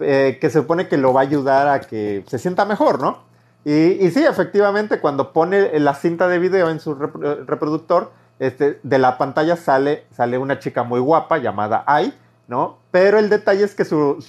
eh, 0.00 0.38
que 0.40 0.50
se 0.50 0.60
supone 0.60 0.88
que 0.88 0.96
lo 0.96 1.12
va 1.12 1.20
a 1.20 1.24
ayudar 1.24 1.68
a 1.68 1.80
que 1.80 2.24
se 2.26 2.38
sienta 2.38 2.64
mejor, 2.64 3.00
¿no? 3.00 3.24
Y, 3.64 4.10
sí, 4.12 4.24
efectivamente, 4.24 5.00
cuando 5.00 5.32
pone 5.32 5.80
la 5.80 5.94
cinta 5.94 6.28
de 6.28 6.38
video 6.38 6.70
en 6.70 6.78
su 6.78 6.94
reproductor, 6.94 8.12
este, 8.38 8.78
de 8.84 8.98
la 8.98 9.18
pantalla 9.18 9.56
sale, 9.56 10.04
sale 10.12 10.38
una 10.38 10.60
chica 10.60 10.84
muy 10.84 11.00
guapa 11.00 11.38
llamada 11.38 11.82
Ai, 11.84 12.14
¿no? 12.46 12.78
Pero 12.92 13.18
el 13.18 13.28
detalle 13.28 13.64
es 13.64 13.74
que 13.74 13.84
su, 13.84 14.20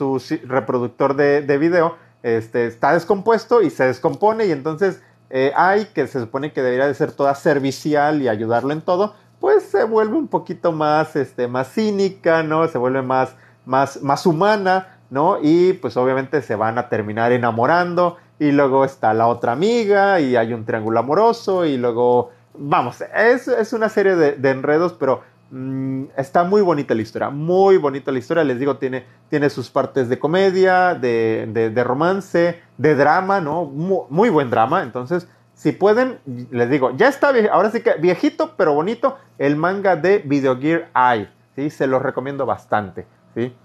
reproductor 0.46 1.16
de, 1.16 1.58
video 1.60 1.98
este, 2.24 2.66
está 2.66 2.94
descompuesto 2.94 3.62
y 3.62 3.70
se 3.70 3.84
descompone 3.84 4.48
y 4.48 4.52
entonces 4.52 5.04
eh, 5.30 5.52
Ai, 5.56 5.86
que 5.94 6.08
se 6.08 6.20
supone 6.20 6.52
que 6.52 6.64
debería 6.64 6.88
de 6.88 6.96
ser 6.96 7.12
toda 7.12 7.36
servicial 7.36 8.24
y 8.24 8.30
ayudarlo 8.30 8.72
en 8.72 8.82
todo, 8.82 9.14
pues 9.40 9.64
se 9.64 9.84
vuelve 9.84 10.16
un 10.16 10.30
poquito 10.30 10.72
más, 10.72 11.16
este, 11.16 11.48
más 11.48 11.72
cínica, 11.72 12.42
¿no? 12.42 12.68
Se 12.68 12.80
vuelve 12.80 13.04
más, 13.04 13.36
más, 13.66 14.02
más 14.02 14.26
humana 14.26 14.97
¿no? 15.10 15.38
Y 15.42 15.74
pues 15.74 15.98
obviamente 15.98 16.42
se 16.42 16.56
van 16.56 16.78
a 16.78 16.90
terminar 16.90 17.32
enamorando 17.32 18.18
y 18.40 18.52
luego 18.52 18.86
está 18.86 19.14
la 19.14 19.28
otra 19.28 19.54
amiga 19.54 20.20
y 20.20 20.36
hay 20.36 20.54
un 20.54 20.66
triángulo 20.66 21.00
amoroso 21.00 21.66
y 21.66 21.78
luego, 21.78 22.32
vamos, 22.54 23.04
es, 23.16 23.48
es 23.48 23.74
una 23.74 23.90
serie 23.90 24.16
de, 24.16 24.50
enredos, 24.50 24.94
pero 24.94 25.22
mm, 25.52 26.06
está 26.18 26.44
muy 26.44 26.62
bonita 26.62 26.94
la 26.94 27.02
historia, 27.02 27.30
muy 27.30 27.78
bonita 27.78 28.12
la 28.12 28.20
historia, 28.20 28.44
les 28.44 28.60
digo, 28.60 28.78
tiene, 28.78 29.06
tiene 29.30 29.50
sus 29.50 29.70
partes 29.70 30.10
de 30.10 30.20
comedia, 30.20 30.94
de, 30.94 31.72
de, 31.74 31.84
romance, 31.84 32.62
de 32.78 32.96
drama, 32.96 33.42
¿no? 33.42 33.66
Muy, 33.66 34.30
buen 34.30 34.50
drama, 34.50 34.84
entonces... 34.84 35.28
Si 35.54 35.72
pueden, 35.72 36.20
les 36.52 36.70
digo, 36.70 36.96
ya 36.96 37.08
está, 37.08 37.34
ahora 37.52 37.72
sí 37.72 37.82
que 37.82 37.94
viejito 37.94 38.54
pero 38.58 38.76
bonito, 38.76 39.18
el 39.40 39.56
manga 39.56 39.96
de 39.96 40.20
Video 40.20 40.56
Gear 40.60 40.92
Eye, 40.94 41.30
¿sí? 41.56 41.72
Se 41.72 41.88
los 41.88 42.00
recomiendo 42.00 42.46
bastante, 42.46 43.08
¿sí? 43.34 43.56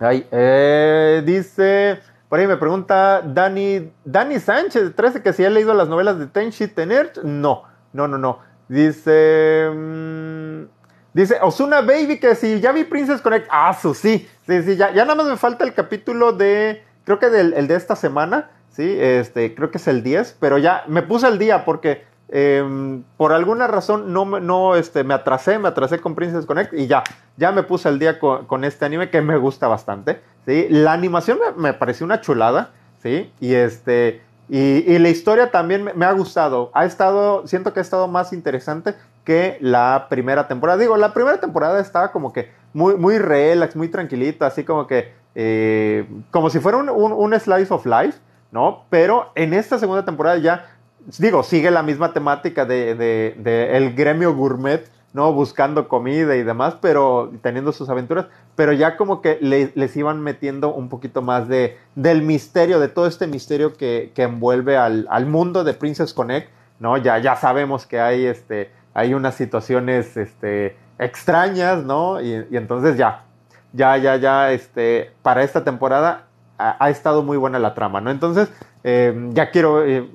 Eh, 0.00 1.22
dice, 1.24 2.00
por 2.28 2.40
ahí 2.40 2.46
me 2.46 2.56
pregunta 2.56 3.22
Dani, 3.22 3.92
Dani 4.04 4.38
Sánchez, 4.38 4.94
13, 4.94 5.22
que 5.22 5.32
si 5.32 5.44
ha 5.44 5.50
leído 5.50 5.74
las 5.74 5.88
novelas 5.88 6.18
de 6.18 6.26
Tenchi 6.26 6.66
Tener. 6.66 7.12
No, 7.22 7.64
no, 7.92 8.08
no, 8.08 8.18
no. 8.18 8.38
Dice, 8.68 9.70
mm, 9.72 10.64
dice 11.12 11.38
Osuna 11.42 11.80
Baby, 11.82 12.18
que 12.18 12.34
si 12.34 12.60
ya 12.60 12.72
vi 12.72 12.84
Princess 12.84 13.20
Connect. 13.20 13.46
Ah, 13.50 13.72
su, 13.74 13.94
sí, 13.94 14.28
sí, 14.46 14.62
sí, 14.62 14.76
ya, 14.76 14.92
ya 14.92 15.04
nada 15.04 15.14
más 15.14 15.26
me 15.26 15.36
falta 15.36 15.64
el 15.64 15.74
capítulo 15.74 16.32
de, 16.32 16.82
creo 17.04 17.18
que 17.18 17.30
del 17.30 17.52
el 17.54 17.68
de 17.68 17.76
esta 17.76 17.94
semana, 17.94 18.50
sí, 18.70 18.96
este, 18.98 19.54
creo 19.54 19.70
que 19.70 19.78
es 19.78 19.86
el 19.86 20.02
10, 20.02 20.36
pero 20.40 20.58
ya 20.58 20.84
me 20.88 21.02
puse 21.02 21.26
al 21.26 21.38
día 21.38 21.64
porque 21.64 22.04
Em, 22.36 23.04
por 23.16 23.32
alguna 23.32 23.68
razón 23.68 24.12
no, 24.12 24.24
no 24.24 24.74
este, 24.74 25.04
me 25.04 25.14
atrasé, 25.14 25.60
me 25.60 25.68
atrasé 25.68 26.00
con 26.00 26.16
Princess 26.16 26.46
Connect 26.46 26.74
y 26.74 26.88
ya, 26.88 27.04
ya 27.36 27.52
me 27.52 27.62
puse 27.62 27.86
al 27.86 28.00
día 28.00 28.18
con, 28.18 28.64
este 28.64 28.84
anime 28.84 29.08
que 29.08 29.22
me 29.22 29.36
gusta 29.36 29.68
bastante. 29.68 30.20
¿sí? 30.44 30.66
La 30.68 30.92
animación 30.92 31.38
me, 31.56 31.74
pareció 31.74 32.04
una 32.04 32.20
chulada, 32.20 32.70
¿sí? 33.00 33.32
Y, 33.38 33.54
este, 33.54 34.20
y, 34.48 34.98
la 34.98 35.10
historia 35.10 35.52
también 35.52 35.92
me, 35.94 36.04
ha 36.04 36.10
gustado. 36.10 36.72
Ha 36.74 36.84
estado, 36.84 37.46
siento 37.46 37.72
que 37.72 37.78
ha 37.78 37.82
estado 37.82 38.08
más 38.08 38.32
interesante 38.32 38.96
que 39.22 39.56
la 39.60 40.08
primera 40.10 40.48
temporada. 40.48 40.80
Digo, 40.80 40.96
la 40.96 41.14
primera 41.14 41.38
temporada 41.38 41.78
estaba 41.78 42.10
como 42.10 42.32
que 42.32 42.50
muy, 42.72 42.96
muy 42.96 43.18
relax, 43.18 43.76
muy 43.76 43.86
tranquilito, 43.86 44.44
así 44.44 44.64
como 44.64 44.88
que, 44.88 45.12
eh, 45.36 46.04
como 46.32 46.50
si 46.50 46.58
fuera 46.58 46.78
un, 46.78 46.88
un 46.88 47.38
slice 47.38 47.72
of 47.72 47.86
life, 47.86 48.18
¿no? 48.50 48.86
Pero 48.90 49.30
en 49.36 49.54
esta 49.54 49.78
segunda 49.78 50.04
temporada 50.04 50.36
ya 50.38 50.74
digo, 51.18 51.42
sigue 51.42 51.70
la 51.70 51.82
misma 51.82 52.12
temática 52.12 52.64
de, 52.64 53.34
el 53.72 53.94
gremio 53.94 54.34
gourmet, 54.34 54.88
¿no? 55.12 55.32
Buscando 55.32 55.88
comida 55.88 56.36
y 56.36 56.42
demás, 56.42 56.76
pero 56.80 57.32
teniendo 57.42 57.72
sus 57.72 57.88
aventuras, 57.88 58.26
pero 58.56 58.72
ya 58.72 58.96
como 58.96 59.22
que 59.22 59.38
les 59.40 59.96
iban 59.96 60.22
metiendo 60.22 60.74
un 60.74 60.88
poquito 60.88 61.22
más 61.22 61.48
de, 61.48 61.78
del 61.94 62.22
misterio, 62.22 62.80
de 62.80 62.88
todo 62.88 63.06
este 63.06 63.26
misterio 63.26 63.74
que, 63.74 64.12
envuelve 64.16 64.76
al, 64.76 65.26
mundo 65.26 65.62
de 65.64 65.74
Princess 65.74 66.14
Connect, 66.14 66.50
¿no? 66.80 66.96
Ya, 66.96 67.18
ya 67.18 67.36
sabemos 67.36 67.86
que 67.86 68.00
hay, 68.00 68.26
este, 68.26 68.70
hay 68.92 69.14
unas 69.14 69.34
situaciones 69.34 70.16
este, 70.16 70.76
extrañas, 70.98 71.84
¿no? 71.84 72.20
Y, 72.20 72.46
entonces 72.52 72.96
ya, 72.96 73.24
ya, 73.72 73.96
ya, 73.96 74.16
ya, 74.16 74.52
este, 74.52 75.12
para 75.22 75.42
esta 75.42 75.64
temporada 75.64 76.26
ha, 76.58 76.90
estado 76.90 77.22
muy 77.22 77.36
buena 77.36 77.58
la 77.58 77.74
trama, 77.74 78.00
¿no? 78.00 78.10
Entonces, 78.10 78.48
eh, 78.84 79.30
ya 79.32 79.50
quiero, 79.50 79.84
eh, 79.84 80.08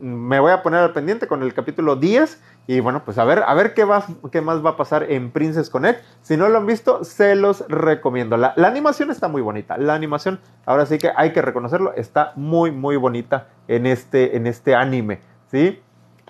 me 0.00 0.38
voy 0.40 0.52
a 0.52 0.62
poner 0.62 0.80
al 0.80 0.92
pendiente 0.92 1.26
con 1.26 1.42
el 1.42 1.54
capítulo 1.54 1.96
10 1.96 2.40
y 2.66 2.80
bueno, 2.80 3.02
pues 3.04 3.16
a 3.18 3.24
ver, 3.24 3.42
a 3.46 3.54
ver 3.54 3.72
qué, 3.72 3.86
qué 4.30 4.40
más 4.40 4.64
va 4.64 4.70
a 4.70 4.76
pasar 4.76 5.10
en 5.10 5.30
Princess 5.30 5.70
Connect. 5.70 6.04
Si 6.20 6.36
no 6.36 6.48
lo 6.48 6.58
han 6.58 6.66
visto, 6.66 7.02
se 7.02 7.34
los 7.34 7.64
recomiendo. 7.68 8.36
La, 8.36 8.52
animación 8.58 9.10
está 9.10 9.26
muy 9.26 9.40
bonita. 9.40 9.78
La 9.78 9.94
animación, 9.94 10.38
ahora 10.66 10.84
sí 10.84 10.98
que 10.98 11.10
hay 11.16 11.32
que 11.32 11.40
reconocerlo, 11.40 11.94
está 11.94 12.32
muy, 12.36 12.70
muy 12.70 12.96
bonita 12.96 13.48
en 13.68 13.86
este, 13.86 14.36
en 14.36 14.46
este 14.46 14.74
anime. 14.74 15.20
¿sí? 15.50 15.80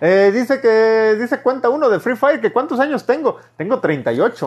Eh, 0.01 0.31
dice 0.33 0.61
que, 0.61 1.17
dice 1.21 1.43
cuenta 1.43 1.71
uno 1.71 1.89
de 1.89 1.99
Free 1.99 2.15
Fire, 2.15 2.41
que 2.41 2.53
cuántos 2.53 2.79
años 2.79 3.05
tengo. 3.05 3.39
Tengo 3.57 3.81
38. 3.81 4.47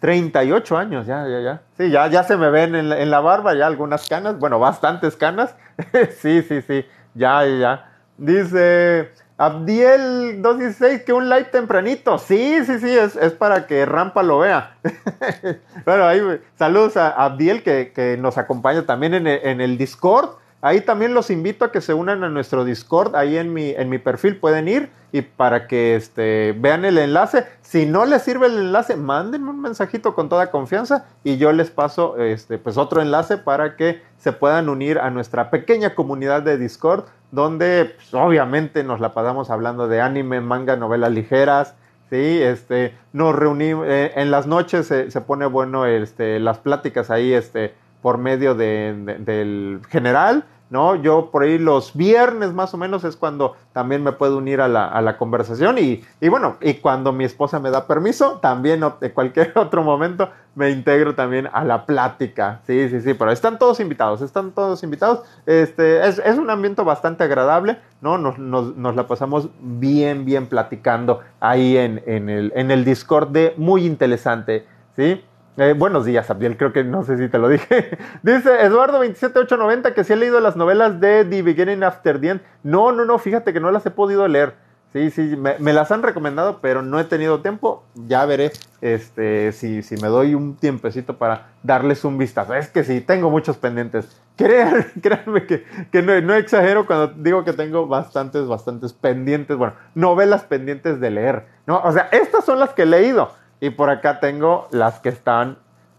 38 0.00 0.78
años, 0.78 1.06
ya, 1.06 1.28
ya, 1.28 1.40
ya. 1.40 1.62
Sí, 1.76 1.90
ya, 1.90 2.08
ya 2.08 2.24
se 2.24 2.36
me 2.36 2.50
ven 2.50 2.74
en 2.74 2.88
la, 2.88 2.98
en 3.00 3.10
la 3.10 3.20
barba, 3.20 3.54
ya 3.54 3.66
algunas 3.66 4.08
canas, 4.08 4.38
bueno, 4.38 4.58
bastantes 4.58 5.14
canas. 5.14 5.54
sí, 6.18 6.42
sí, 6.42 6.62
sí, 6.62 6.86
ya, 7.14 7.46
ya. 7.46 7.89
Dice, 8.20 9.12
Abdiel 9.38 10.42
216, 10.42 11.04
que 11.04 11.14
un 11.14 11.30
like 11.30 11.50
tempranito. 11.50 12.18
Sí, 12.18 12.58
sí, 12.66 12.78
sí, 12.78 12.90
es, 12.94 13.16
para 13.32 13.66
que 13.66 13.86
Rampa 13.86 14.22
lo 14.22 14.40
vea. 14.40 14.76
bueno, 15.86 16.04
ahí 16.04 16.20
saludos 16.58 16.98
a 16.98 17.08
Abdiel 17.08 17.62
que, 17.62 18.18
nos 18.20 18.36
acompaña 18.36 18.84
también 18.84 19.14
en 19.14 19.60
el, 19.62 19.78
Discord. 19.78 20.32
Ahí 20.62 20.82
también 20.82 21.14
los 21.14 21.30
invito 21.30 21.64
a 21.64 21.72
que 21.72 21.80
se 21.80 21.94
unan 21.94 22.22
a 22.22 22.28
nuestro 22.28 22.64
Discord. 22.64 23.16
Ahí 23.16 23.36
en 23.36 23.52
mi, 23.52 23.70
en 23.70 23.88
mi 23.88 23.98
perfil 23.98 24.36
pueden 24.36 24.68
ir 24.68 24.90
y 25.12 25.22
para 25.22 25.66
que 25.66 25.96
este, 25.96 26.54
vean 26.58 26.84
el 26.84 26.98
enlace. 26.98 27.46
Si 27.62 27.86
no 27.86 28.04
les 28.04 28.22
sirve 28.22 28.46
el 28.46 28.58
enlace, 28.58 28.96
mándenme 28.96 29.50
un 29.50 29.62
mensajito 29.62 30.14
con 30.14 30.28
toda 30.28 30.50
confianza 30.50 31.06
y 31.24 31.38
yo 31.38 31.52
les 31.52 31.70
paso 31.70 32.18
este, 32.18 32.58
pues 32.58 32.76
otro 32.76 33.00
enlace 33.00 33.38
para 33.38 33.76
que 33.76 34.02
se 34.18 34.32
puedan 34.32 34.68
unir 34.68 34.98
a 34.98 35.10
nuestra 35.10 35.50
pequeña 35.50 35.94
comunidad 35.94 36.42
de 36.42 36.58
Discord 36.58 37.04
donde 37.30 37.94
pues, 37.96 38.12
obviamente 38.14 38.84
nos 38.84 39.00
la 39.00 39.14
pasamos 39.14 39.50
hablando 39.50 39.88
de 39.88 40.00
anime, 40.00 40.40
manga, 40.40 40.76
novelas 40.76 41.12
ligeras, 41.12 41.74
¿sí? 42.10 42.42
Este, 42.42 42.94
nos 43.12 43.34
reunimos, 43.34 43.86
eh, 43.88 44.12
en 44.16 44.30
las 44.30 44.46
noches 44.46 44.86
se, 44.86 45.20
pone 45.20 45.46
bueno 45.46 45.86
este, 45.86 46.40
las 46.40 46.58
pláticas 46.58 47.10
ahí 47.10 47.32
este, 47.32 47.74
por 48.02 48.18
medio 48.18 48.54
del 48.54 49.80
general, 49.88 50.44
¿no? 50.70 50.94
Yo 50.94 51.30
por 51.30 51.42
ahí 51.42 51.58
los 51.58 51.94
viernes 51.94 52.54
más 52.54 52.72
o 52.72 52.78
menos 52.78 53.02
es 53.04 53.16
cuando 53.16 53.56
también 53.72 54.02
me 54.02 54.12
puedo 54.12 54.38
unir 54.38 54.60
a 54.60 54.68
la, 54.68 55.16
conversación 55.18 55.76
y, 55.78 56.02
bueno, 56.28 56.56
y 56.60 56.74
cuando 56.74 57.12
mi 57.12 57.24
esposa 57.24 57.58
me 57.58 57.70
da 57.70 57.86
permiso, 57.86 58.38
también 58.40 58.82
en 59.00 59.10
cualquier 59.10 59.52
otro 59.56 59.82
momento 59.82 60.30
me 60.54 60.70
integro 60.70 61.14
también 61.14 61.48
a 61.52 61.64
la 61.64 61.86
plática. 61.86 62.60
Sí, 62.66 62.88
sí, 62.88 63.00
sí, 63.00 63.14
pero 63.14 63.32
están 63.32 63.58
todos 63.58 63.80
invitados, 63.80 64.22
están 64.22 64.52
todos 64.52 64.82
invitados. 64.82 65.22
Este, 65.44 66.06
es, 66.06 66.38
un 66.38 66.48
ambiente 66.50 66.82
bastante 66.82 67.24
agradable, 67.24 67.78
¿no? 68.00 68.16
Nos, 68.16 68.38
nos, 68.38 68.96
la 68.96 69.06
pasamos 69.06 69.48
bien, 69.60 70.24
bien 70.24 70.46
platicando 70.46 71.20
ahí 71.40 71.76
en, 71.76 72.02
en, 72.06 72.28
el, 72.28 72.52
en 72.54 72.70
el 72.70 72.84
Discord 72.84 73.28
de 73.28 73.54
muy 73.56 73.84
interesante, 73.84 74.66
¿sí? 74.96 75.22
Eh, 75.56 75.74
buenos 75.76 76.04
días, 76.04 76.30
Abdiel, 76.30 76.56
creo 76.56 76.72
que 76.72 76.84
no 76.84 77.02
sé 77.02 77.18
si 77.18 77.28
te 77.28 77.38
lo 77.38 77.48
dije. 77.48 77.98
Dice 78.22 78.50
Eduardo27890 78.68 79.94
que 79.94 80.04
si 80.04 80.12
ha 80.12 80.16
leído 80.16 80.40
las 80.40 80.56
novelas 80.56 81.00
de 81.00 81.24
The 81.24 81.42
Beginning 81.42 81.82
After 81.82 82.20
the 82.20 82.28
End. 82.30 82.40
No, 82.62 82.92
no, 82.92 83.04
no, 83.04 83.18
fíjate 83.18 83.52
que 83.52 83.60
no 83.60 83.70
las 83.72 83.84
he 83.84 83.90
podido 83.90 84.26
leer. 84.28 84.54
Sí, 84.92 85.10
sí, 85.10 85.36
me, 85.36 85.72
las 85.72 85.92
han 85.92 86.02
recomendado, 86.02 86.58
pero 86.60 86.82
no 86.82 86.98
he 86.98 87.04
tenido 87.04 87.42
tiempo. 87.42 87.84
Ya 87.94 88.24
veré 88.26 88.52
este, 88.80 89.52
si, 89.52 89.82
si 89.82 89.96
me 89.96 90.08
doy 90.08 90.34
un 90.34 90.56
tiempecito 90.56 91.16
para 91.16 91.48
darles 91.62 92.04
un 92.04 92.18
vistazo. 92.18 92.54
Es 92.54 92.68
que 92.68 92.82
sí, 92.82 93.00
tengo 93.00 93.30
muchos 93.30 93.56
pendientes. 93.56 94.20
créanme 94.36 95.46
que, 95.46 95.64
que 95.92 96.02
no, 96.02 96.18
no, 96.22 96.34
exagero 96.34 96.86
cuando 96.86 97.08
digo 97.08 97.44
que 97.44 97.52
tengo 97.52 97.86
bastantes, 97.86 98.46
bastantes 98.46 98.92
pendientes. 98.92 99.56
Bueno, 99.56 99.74
novelas 99.94 100.44
pendientes 100.44 100.98
de 100.98 101.10
leer. 101.10 101.46
¿no? 101.66 101.80
O 101.82 101.92
sea, 101.92 102.08
estas 102.10 102.44
son 102.44 102.58
las 102.58 102.70
que 102.70 102.82
he 102.82 102.86
leído 102.86 103.32
y 103.60 103.70
por 103.70 103.90
acá 103.90 104.20
tengo 104.20 104.68
las 104.70 105.00
que 105.00 105.10
están 105.10 105.58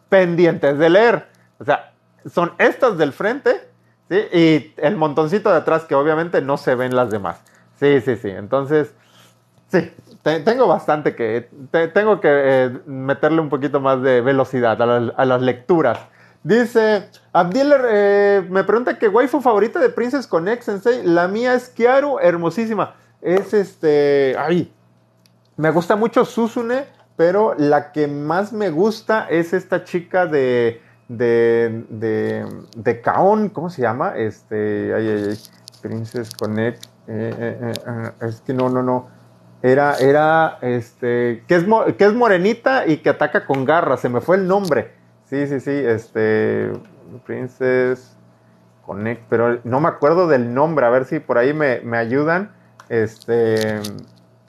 pendientes 0.10 0.78
de 0.78 0.90
leer. 0.90 1.28
O 1.60 1.64
sea, 1.64 1.94
son 2.26 2.54
estas 2.58 2.98
del 2.98 3.14
frente 3.14 3.70
¿sí? 4.10 4.18
y 4.34 4.74
el 4.78 4.98
montoncito 4.98 5.52
de 5.52 5.58
atrás 5.58 5.86
que 5.86 5.96
obviamente 5.96 6.42
no 6.42 6.58
se 6.58 6.76
ven 6.76 6.96
las 6.96 7.12
demás. 7.12 7.42
Sí, 7.80 8.02
sí, 8.02 8.16
sí. 8.16 8.30
Entonces, 8.30 8.94
sí, 9.68 9.92
tengo 10.24 10.68
bastante 10.68 11.16
que, 11.16 11.50
tengo 11.94 12.20
que 12.20 12.30
eh, 12.32 12.80
meterle 12.86 13.42
un 13.42 13.50
poquito 13.50 13.80
más 13.80 14.02
de 14.02 14.22
velocidad 14.22 14.82
a, 14.82 15.26
las 15.26 15.42
lecturas. 15.42 16.00
Dice, 16.44 17.10
Abdiel 17.34 17.74
eh, 17.86 18.46
me 18.50 18.64
pregunta 18.64 18.98
que 18.98 19.08
waifu 19.08 19.42
favorita 19.42 19.80
de 19.80 19.90
Princess 19.90 20.26
Connect 20.26 20.64
Sensei. 20.64 21.04
La 21.04 21.28
mía 21.28 21.54
es 21.54 21.70
Kiaru, 21.70 22.18
hermosísima. 22.20 22.96
Es 23.22 23.54
este, 23.54 24.36
ay, 24.38 24.74
me 25.58 25.70
gusta 25.70 25.96
mucho 25.96 26.26
Susune 26.26 26.86
pero 27.16 27.56
la 27.58 27.92
que 27.92 28.08
más 28.08 28.54
me 28.54 28.70
gusta 28.70 29.28
es 29.30 29.54
esta 29.54 29.84
chica 29.84 30.26
de, 30.26 30.82
de, 31.08 31.84
de, 31.90 32.46
de 32.76 33.02
Kaon, 33.02 33.50
¿cómo 33.50 33.70
se 33.70 33.82
llama? 33.82 34.14
Este, 34.16 34.94
ay, 34.94 35.10
ay, 35.10 35.26
ay, 35.30 35.40
Princess 35.82 36.34
Connect, 36.36 36.86
eh, 37.08 37.34
eh, 37.38 37.74
eh, 37.88 38.12
es 38.28 38.42
que 38.42 38.54
no, 38.54 38.70
no, 38.70 38.82
no, 38.82 39.10
era, 39.62 39.98
era, 39.98 40.58
este, 40.62 41.44
que 41.48 41.56
es, 41.56 41.66
que 41.98 42.06
es 42.06 42.14
morenita 42.14 42.88
y 42.88 42.98
que 42.98 43.10
ataca 43.10 43.46
con 43.46 43.66
garras, 43.66 44.00
se 44.00 44.10
me 44.10 44.22
fue 44.22 44.38
el 44.38 44.48
nombre, 44.48 44.94
sí, 45.26 45.48
sí, 45.48 45.60
sí, 45.60 45.72
este, 45.72 46.72
Princess 47.26 48.16
Connect, 48.86 49.24
pero 49.30 49.60
no 49.64 49.80
me 49.80 49.90
acuerdo 49.90 50.28
del 50.28 50.54
nombre, 50.54 50.86
a 50.86 50.90
ver 50.90 51.06
si 51.06 51.20
por 51.20 51.38
ahí 51.38 51.54
me, 51.54 51.82
me 51.82 51.98
ayudan, 51.98 52.52
este 52.90 53.82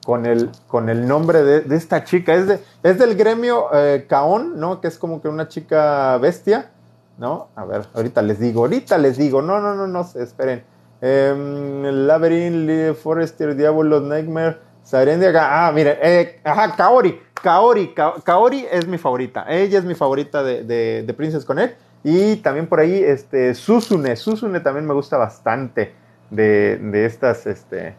con 0.05 0.27
el, 0.27 0.51
con 0.67 0.88
el 0.88 1.07
nombre 1.07 1.43
de, 1.43 1.77
esta 1.77 2.05
chica. 2.05 2.35
Es, 2.35 2.47
de, 2.47 2.61
es 2.83 2.99
del 2.99 3.15
gremio 3.17 3.69
eh, 3.73 4.07
Kaon, 4.09 4.59
¿no? 4.59 4.81
Que 4.81 4.88
es 4.88 4.99
como 4.99 5.23
que 5.23 5.29
una 5.29 5.49
chica 5.49 6.19
bestia, 6.19 6.71
¿no? 7.19 7.49
A 7.55 7.65
ver, 7.65 7.87
ahorita 7.95 8.23
les 8.23 8.38
digo, 8.38 8.62
ahorita 8.62 8.99
les 8.99 9.17
digo. 9.17 9.43
No, 9.43 9.61
no, 9.61 9.75
no, 9.75 9.87
no, 9.87 10.07
esperen. 10.17 10.65
Eh, 11.01 11.91
Labyrinth, 11.93 12.97
Forester, 12.97 13.55
Diablo, 13.57 14.01
Nightmare, 14.01 14.59
Sarendia. 14.83 15.33
Ah, 15.35 15.73
miren, 15.73 15.99
eh, 16.03 16.41
ajá, 16.45 16.75
Kaori. 16.77 17.21
Kaori, 17.43 17.93
Kaori 18.25 18.67
es 18.71 18.87
mi 18.87 18.99
favorita. 18.99 19.45
Ella 19.49 19.79
es 19.79 19.85
mi 19.85 19.95
favorita 19.95 20.45
de, 20.45 20.62
de, 20.62 21.03
de, 21.05 21.15
Princess 21.15 21.45
Connect. 21.45 21.77
Y 22.05 22.37
también 22.37 22.69
por 22.69 22.81
ahí, 22.81 23.03
este, 23.03 23.55
Susune. 23.55 24.17
Susune 24.17 24.61
también 24.61 24.87
me 24.87 24.95
gusta 24.95 25.17
bastante 25.17 25.93
de, 26.31 26.79
de 26.79 27.05
estas, 27.05 27.47
este, 27.47 27.97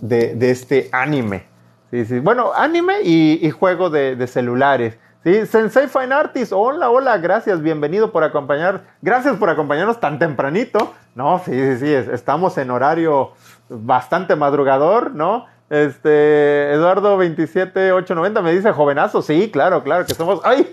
de, 0.00 0.50
este 0.50 0.88
anime. 0.92 1.46
Sí, 1.90 2.04
sí. 2.04 2.18
Bueno, 2.18 2.52
anime 2.54 3.02
y, 3.02 3.50
juego 3.50 3.90
de, 3.90 4.26
celulares. 4.26 4.98
¿sí? 5.24 5.46
Sensei 5.46 5.88
Fine 5.88 6.14
Artist, 6.14 6.52
hola, 6.52 6.90
hola, 6.90 7.18
gracias, 7.18 7.62
bienvenido 7.62 8.12
por 8.12 8.24
acompañar. 8.24 8.84
Gracias 9.02 9.36
por 9.36 9.50
acompañarnos 9.50 10.00
tan 10.00 10.18
tempranito. 10.18 10.94
No, 11.14 11.40
sí, 11.44 11.52
sí, 11.52 11.78
sí, 11.78 11.92
estamos 11.92 12.58
en 12.58 12.70
horario 12.70 13.32
bastante 13.68 14.36
madrugador, 14.36 15.12
¿no? 15.12 15.46
Este, 15.68 16.72
Eduardo 16.72 17.16
27890 17.16 18.40
me 18.42 18.52
dice 18.52 18.72
jovenazo. 18.72 19.22
Sí, 19.22 19.50
claro, 19.50 19.82
claro, 19.82 20.06
que 20.06 20.14
somos. 20.14 20.40
¡Ay! 20.44 20.70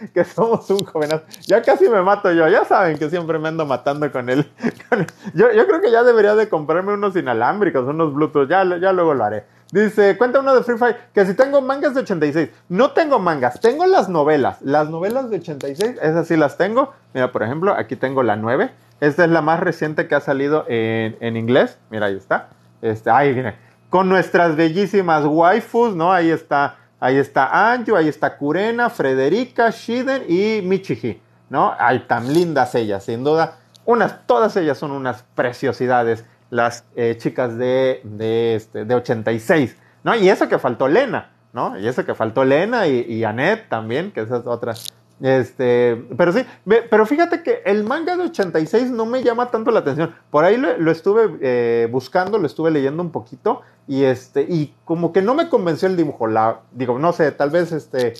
que 0.14 0.24
somos 0.24 0.68
un 0.70 0.84
jovenazo. 0.84 1.24
Ya 1.46 1.62
casi 1.62 1.88
me 1.88 2.02
mato 2.02 2.32
yo. 2.32 2.48
Ya 2.48 2.64
saben 2.64 2.98
que 2.98 3.08
siempre 3.10 3.38
me 3.38 3.48
ando 3.48 3.66
matando 3.66 4.10
con 4.10 4.28
él. 4.28 4.50
Yo, 5.34 5.52
yo, 5.52 5.66
creo 5.66 5.80
que 5.80 5.90
ya 5.90 6.02
debería 6.02 6.34
de 6.34 6.48
comprarme 6.48 6.94
unos 6.94 7.14
inalámbricos, 7.14 7.86
unos 7.86 8.12
Bluetooth. 8.12 8.48
Ya, 8.48 8.64
ya 8.64 8.92
luego 8.92 9.14
lo 9.14 9.24
haré. 9.24 9.44
Dice, 9.72 10.18
cuenta 10.18 10.40
uno 10.40 10.54
de 10.54 10.64
Free 10.64 10.76
Fire, 10.76 10.96
que 11.14 11.24
si 11.24 11.34
tengo 11.34 11.60
mangas 11.60 11.94
de 11.94 12.00
86. 12.00 12.50
No 12.68 12.90
tengo 12.90 13.18
mangas, 13.18 13.60
tengo 13.60 13.86
las 13.86 14.08
novelas. 14.08 14.60
Las 14.62 14.90
novelas 14.90 15.30
de 15.30 15.36
86, 15.36 15.98
esas 16.02 16.26
sí 16.26 16.36
las 16.36 16.56
tengo. 16.56 16.92
Mira, 17.14 17.30
por 17.30 17.42
ejemplo, 17.42 17.72
aquí 17.72 17.94
tengo 17.94 18.22
la 18.22 18.36
9. 18.36 18.70
Esta 19.00 19.24
es 19.24 19.30
la 19.30 19.42
más 19.42 19.60
reciente 19.60 20.08
que 20.08 20.14
ha 20.16 20.20
salido 20.20 20.64
en, 20.68 21.16
en 21.20 21.36
inglés. 21.36 21.78
Mira, 21.90 22.06
ahí 22.06 22.16
está. 22.16 22.48
Este, 22.82 23.10
ahí 23.10 23.32
viene. 23.32 23.54
Con 23.88 24.08
nuestras 24.08 24.56
bellísimas 24.56 25.24
waifus, 25.24 25.94
¿no? 25.94 26.12
Ahí 26.12 26.30
está 26.30 26.76
Ahí 27.00 27.16
está 27.16 27.72
Anju, 27.72 27.96
ahí 27.96 28.08
está 28.08 28.36
Kurena, 28.36 28.90
Frederica, 28.90 29.70
Shiden 29.70 30.24
y 30.28 30.60
Michihi, 30.62 31.20
¿no? 31.48 31.74
Ay, 31.78 32.00
tan 32.06 32.32
lindas 32.32 32.74
ellas, 32.74 33.04
sin 33.04 33.24
duda. 33.24 33.56
Unas, 33.86 34.26
todas 34.26 34.54
ellas 34.56 34.76
son 34.76 34.90
unas 34.90 35.24
preciosidades, 35.34 36.26
las 36.50 36.84
eh, 36.96 37.16
chicas 37.18 37.56
de, 37.56 38.02
de, 38.04 38.54
este, 38.54 38.84
de 38.84 38.94
86, 38.94 39.76
¿no? 40.04 40.14
Y 40.14 40.28
eso 40.28 40.48
que 40.48 40.58
faltó 40.58 40.88
Lena, 40.88 41.30
¿no? 41.54 41.78
Y 41.78 41.88
eso 41.88 42.04
que 42.04 42.14
faltó 42.14 42.44
Lena 42.44 42.86
y, 42.86 43.00
y 43.08 43.24
Annette 43.24 43.68
también, 43.70 44.12
que 44.12 44.20
esas 44.20 44.46
otras 44.46 44.92
este, 45.22 46.06
pero 46.16 46.32
sí, 46.32 46.46
pero 46.64 47.04
fíjate 47.04 47.42
que 47.42 47.62
el 47.66 47.84
manga 47.84 48.16
de 48.16 48.24
86 48.24 48.90
no 48.90 49.04
me 49.04 49.22
llama 49.22 49.50
tanto 49.50 49.70
la 49.70 49.80
atención. 49.80 50.14
Por 50.30 50.44
ahí 50.44 50.56
lo, 50.56 50.90
estuve 50.90 51.38
eh, 51.42 51.88
buscando, 51.90 52.38
lo 52.38 52.46
estuve 52.46 52.70
leyendo 52.70 53.02
un 53.02 53.10
poquito 53.10 53.60
y 53.86 54.04
este, 54.04 54.42
y 54.42 54.74
como 54.84 55.12
que 55.12 55.20
no 55.20 55.34
me 55.34 55.48
convenció 55.48 55.88
el 55.88 55.96
dibujo. 55.96 56.26
Digo, 56.72 56.98
no 56.98 57.12
sé, 57.12 57.32
tal 57.32 57.50
vez 57.50 57.72
este 57.72 58.14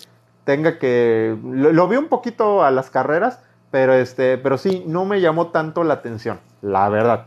tenga 0.44 0.78
que, 0.78 1.36
lo, 1.42 1.88
vi 1.88 1.96
un 1.96 2.08
poquito 2.08 2.64
a 2.64 2.70
las 2.70 2.90
carreras, 2.90 3.40
pero 3.70 3.94
este, 3.94 4.36
pero 4.36 4.58
sí, 4.58 4.84
no 4.86 5.04
me 5.04 5.20
llamó 5.20 5.48
tanto 5.48 5.84
la 5.84 5.94
atención, 5.94 6.40
la 6.60 6.88
verdad. 6.88 7.26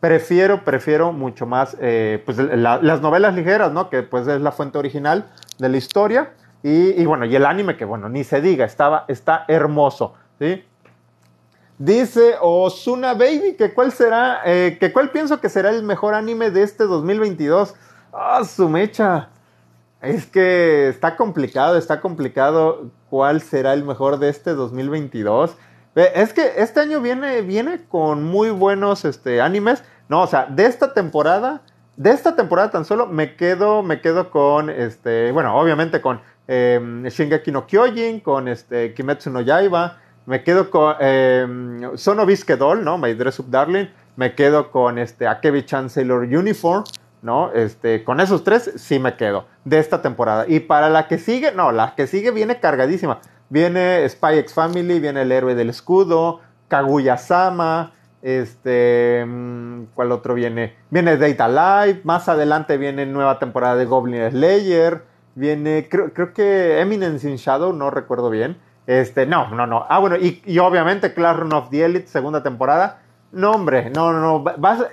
prefiero, 0.00 0.64
prefiero 0.64 1.12
mucho 1.12 1.46
más 1.46 1.76
eh, 1.80 2.22
pues, 2.26 2.36
las 2.36 3.00
novelas 3.00 3.34
ligeras, 3.34 3.72
¿no? 3.72 3.88
Que 3.88 4.02
pues 4.02 4.26
es 4.26 4.40
la 4.42 4.52
fuente 4.52 4.76
original 4.76 5.30
de 5.58 5.68
la 5.68 5.76
historia. 5.78 6.32
Y, 6.62 7.04
bueno, 7.04 7.24
y 7.24 7.36
el 7.36 7.46
anime, 7.46 7.76
que 7.76 7.84
bueno, 7.84 8.08
ni 8.08 8.24
se 8.24 8.40
diga, 8.40 8.64
estaba, 8.64 9.04
está 9.08 9.44
hermoso, 9.46 10.14
¿sí? 10.38 10.64
Dice 11.78 12.34
Osuna 12.40 13.14
Baby 13.14 13.54
que 13.56 13.72
cuál 13.72 13.92
será, 13.92 14.40
eh, 14.44 14.78
que 14.80 14.92
cuál 14.92 15.10
pienso 15.10 15.40
que 15.40 15.48
será 15.48 15.70
el 15.70 15.84
mejor 15.84 16.14
anime 16.14 16.50
de 16.50 16.64
este 16.64 16.84
2022. 16.84 17.74
Ah, 18.12 18.42
su 18.44 18.68
mecha. 18.68 19.28
Es 20.02 20.26
que 20.26 20.88
está 20.88 21.16
complicado, 21.16 21.76
está 21.78 22.00
complicado 22.00 22.90
cuál 23.10 23.40
será 23.42 23.74
el 23.74 23.84
mejor 23.84 24.18
de 24.18 24.28
este 24.28 24.54
2022. 24.54 25.56
Es 25.94 26.32
que 26.32 26.52
este 26.56 26.80
año 26.80 27.00
viene, 27.00 27.42
viene 27.42 27.84
con 27.88 28.24
muy 28.24 28.50
buenos 28.50 29.04
este, 29.04 29.40
animes. 29.40 29.82
No, 30.08 30.22
o 30.22 30.26
sea, 30.26 30.46
de 30.46 30.66
esta 30.66 30.94
temporada, 30.94 31.62
de 31.96 32.10
esta 32.10 32.36
temporada 32.36 32.70
tan 32.70 32.84
solo 32.84 33.06
me 33.06 33.36
quedo, 33.36 33.82
me 33.82 34.00
quedo 34.00 34.30
con, 34.30 34.70
este, 34.70 35.32
bueno, 35.32 35.56
obviamente 35.56 36.00
con 36.00 36.20
eh, 36.48 36.80
Shingeki 37.10 37.52
no 37.52 37.66
Kyojin, 37.66 38.20
con 38.20 38.48
este, 38.48 38.94
Kimetsu 38.94 39.30
no 39.30 39.42
Yaiba, 39.42 39.98
me 40.26 40.42
quedo 40.42 40.70
con 40.70 40.96
eh, 41.00 41.46
Sono 41.94 42.26
Doll, 42.26 42.84
¿no? 42.84 42.98
My 42.98 43.14
Dress 43.14 43.38
Up 43.38 43.50
Darling, 43.50 43.86
me 44.16 44.34
quedo 44.34 44.70
con 44.70 44.98
este, 44.98 45.26
Akebi-chan 45.26 45.88
Sailor 45.88 46.24
Uniform, 46.24 46.84
¿no? 47.22 47.52
Este, 47.52 48.04
con 48.04 48.20
esos 48.20 48.44
tres 48.44 48.72
sí 48.76 48.98
me 48.98 49.16
quedo 49.16 49.46
de 49.64 49.78
esta 49.78 50.02
temporada. 50.02 50.44
Y 50.48 50.60
para 50.60 50.88
la 50.90 51.06
que 51.06 51.18
sigue, 51.18 51.52
no, 51.52 51.72
la 51.72 51.94
que 51.94 52.06
sigue 52.06 52.30
viene 52.30 52.60
cargadísima. 52.60 53.20
Viene 53.48 54.06
Spy 54.08 54.38
X 54.38 54.52
Family, 54.52 55.00
viene 55.00 55.22
El 55.22 55.32
Héroe 55.32 55.54
del 55.54 55.70
Escudo, 55.70 56.40
Kaguya-sama, 56.68 57.92
este, 58.20 59.24
mm, 59.26 59.84
¿cuál 59.94 60.12
otro 60.12 60.34
viene? 60.34 60.76
Viene 60.90 61.16
Data 61.16 61.48
Live, 61.48 62.00
más 62.04 62.28
adelante 62.28 62.76
viene 62.76 63.06
nueva 63.06 63.38
temporada 63.38 63.76
de 63.76 63.86
Goblin 63.86 64.30
Slayer, 64.30 65.04
viene, 65.38 65.88
creo, 65.90 66.32
que 66.32 66.80
Eminence 66.80 67.28
in 67.28 67.36
Shadow, 67.36 67.72
no 67.72 67.90
recuerdo 67.90 68.30
bien. 68.30 68.58
Este, 68.86 69.26
no, 69.26 69.48
no, 69.50 69.66
no. 69.66 69.86
Ah, 69.88 69.98
bueno, 69.98 70.16
y, 70.16 70.42
y 70.46 70.58
obviamente 70.58 71.12
Clash 71.14 71.40
of 71.52 71.70
the 71.70 71.84
Elite, 71.84 72.08
segunda 72.08 72.42
temporada. 72.42 73.02
No, 73.32 73.52
hombre, 73.52 73.90
no, 73.90 74.12
no, 74.12 74.20
no. 74.20 74.44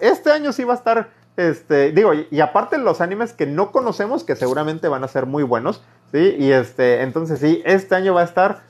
este 0.02 0.32
año 0.32 0.52
sí 0.52 0.64
va 0.64 0.74
a 0.74 0.78
estar 0.78 1.10
este, 1.38 1.92
digo, 1.92 2.14
y, 2.14 2.40
aparte 2.40 2.78
los 2.78 3.02
animes 3.02 3.34
que 3.34 3.46
no 3.46 3.72
conocemos, 3.72 4.24
que 4.24 4.36
seguramente 4.36 4.88
van 4.88 5.04
a 5.04 5.08
ser 5.08 5.26
muy 5.26 5.44
buenos, 5.44 5.84
¿sí? 6.12 6.36
Y 6.40 6.52
este, 6.52 7.02
entonces 7.02 7.40
sí, 7.40 7.62
este 7.66 7.96
año 7.96 8.14
va 8.14 8.22
a 8.22 8.26
estar 8.26 8.62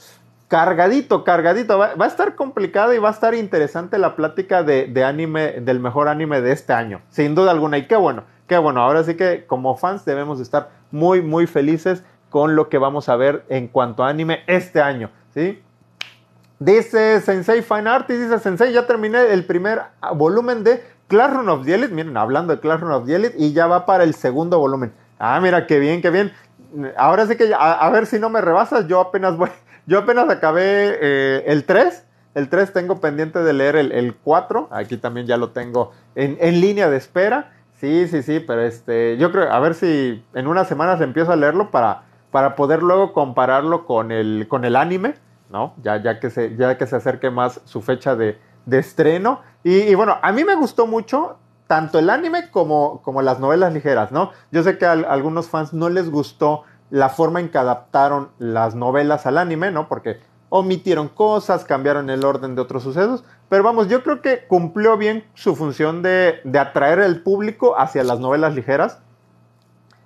cargadito, 0.47 1.23
cargadito, 1.23 1.77
va, 1.77 1.93
a 1.97 2.07
estar 2.07 2.35
complicada 2.35 2.95
y 2.95 2.97
va 2.97 3.09
a 3.09 3.11
estar 3.11 3.35
interesante 3.35 3.99
la 3.99 4.15
plática 4.15 4.63
de, 4.63 4.87
de, 4.87 5.03
anime, 5.03 5.59
del 5.61 5.79
mejor 5.79 6.07
anime 6.07 6.41
de 6.41 6.51
este 6.51 6.73
año, 6.73 7.01
sin 7.09 7.35
duda 7.35 7.51
alguna, 7.51 7.77
y 7.77 7.87
qué 7.87 7.95
bueno, 7.95 8.23
qué 8.47 8.57
bueno, 8.57 8.81
ahora 8.81 9.03
sí 9.03 9.15
que 9.15 9.45
como 9.45 9.77
fans 9.77 10.03
debemos 10.03 10.39
estar 10.39 10.69
muy, 10.95 11.21
muy 11.21 11.45
felices 11.45 12.03
con 12.29 12.55
lo 12.55 12.69
que 12.69 12.77
vamos 12.77 13.09
a 13.09 13.15
ver 13.15 13.45
en 13.49 13.67
cuanto 13.67 14.03
a 14.03 14.09
anime 14.09 14.39
este 14.47 14.81
año, 14.81 15.11
¿sí? 15.33 15.61
Dice 16.57 17.19
Sensei 17.21 17.61
Fine 17.61 17.89
Artist, 17.89 18.21
dice 18.21 18.39
Sensei, 18.39 18.71
ya 18.71 18.87
terminé 18.87 19.33
el 19.33 19.45
primer 19.45 19.81
volumen 20.15 20.63
de 20.63 20.81
Classroom 21.07 21.49
of 21.49 21.65
the 21.65 21.77
miren, 21.89 22.17
hablando 22.17 22.55
de 22.55 22.61
Classroom 22.61 22.93
of 22.93 23.05
the 23.05 23.33
y 23.37 23.53
ya 23.53 23.67
va 23.67 23.85
para 23.85 24.03
el 24.03 24.15
segundo 24.15 24.57
volumen. 24.57 24.93
Ah, 25.19 25.39
mira, 25.41 25.67
qué 25.67 25.79
bien, 25.79 26.01
qué 26.01 26.09
bien. 26.09 26.31
Ahora 26.97 27.27
sí 27.27 27.35
que, 27.35 27.53
a, 27.57 27.89
ver 27.89 28.05
si 28.05 28.19
no 28.19 28.29
me 28.29 28.41
rebasas, 28.41 28.87
yo 28.87 28.99
apenas 28.99 29.37
voy, 29.37 29.49
yo 29.85 29.99
apenas 29.99 30.29
acabé 30.29 30.97
eh, 31.01 31.43
el 31.47 31.65
3. 31.65 32.03
El 32.35 32.49
3 32.49 32.73
tengo 32.73 32.99
pendiente 32.99 33.39
de 33.39 33.53
leer 33.53 33.75
el, 33.75 34.15
4. 34.15 34.69
Aquí 34.71 34.97
también 34.97 35.25
ya 35.25 35.37
lo 35.37 35.51
tengo 35.51 35.93
en, 36.15 36.61
línea 36.61 36.89
de 36.89 36.97
espera. 36.97 37.53
Sí, 37.79 38.07
sí, 38.07 38.23
sí, 38.23 38.39
pero 38.39 38.61
este, 38.61 39.17
yo 39.17 39.31
creo, 39.31 39.51
a 39.51 39.59
ver 39.59 39.73
si 39.73 40.23
en 40.33 40.47
unas 40.47 40.67
semanas 40.67 41.01
empiezo 41.01 41.31
a 41.31 41.35
leerlo 41.35 41.71
para, 41.71 42.03
para 42.31 42.55
poder 42.55 42.81
luego 42.81 43.11
compararlo 43.13 43.85
con 43.85 44.11
el, 44.11 44.47
con 44.47 44.63
el 44.63 44.75
anime, 44.75 45.15
¿no? 45.49 45.73
Ya, 45.83 46.01
ya, 46.01 46.19
que 46.19 46.29
se, 46.29 46.55
ya 46.55 46.77
que 46.77 46.87
se 46.87 46.95
acerque 46.95 47.29
más 47.29 47.61
su 47.65 47.81
fecha 47.81 48.15
de, 48.15 48.39
de 48.65 48.79
estreno. 48.79 49.41
Y, 49.63 49.93
bueno, 49.95 50.17
a 50.21 50.31
mí 50.31 50.43
me 50.43 50.55
gustó 50.55 50.87
mucho 50.87 51.37
tanto 51.67 51.99
el 51.99 52.09
anime 52.09 52.49
como, 52.51 53.01
como 53.01 53.21
las 53.21 53.39
novelas 53.39 53.73
ligeras, 53.73 54.11
¿no? 54.11 54.31
Yo 54.51 54.63
sé 54.63 54.77
que 54.77 54.85
a, 54.85 54.91
algunos 54.91 55.49
fans 55.49 55.73
no 55.73 55.89
les 55.89 56.09
gustó 56.09 56.63
la 56.91 57.09
forma 57.09 57.39
en 57.39 57.49
que 57.49 57.57
adaptaron 57.57 58.29
las 58.37 58.75
novelas 58.75 59.25
al 59.25 59.37
anime, 59.37 59.71
¿no? 59.71 59.87
Porque 59.87 60.19
omitieron 60.59 61.09
cosas, 61.09 61.63
cambiaron 61.65 62.09
el 62.09 62.23
orden 62.23 62.55
de 62.55 62.61
otros 62.61 62.83
sucesos, 62.83 63.23
pero 63.49 63.63
vamos, 63.63 63.87
yo 63.87 64.03
creo 64.03 64.21
que 64.21 64.45
cumplió 64.47 64.97
bien 64.97 65.25
su 65.33 65.55
función 65.55 66.01
de, 66.01 66.39
de 66.43 66.59
atraer 66.59 66.99
al 66.99 67.21
público 67.21 67.77
hacia 67.77 68.03
las 68.03 68.19
novelas 68.19 68.55
ligeras. 68.55 68.99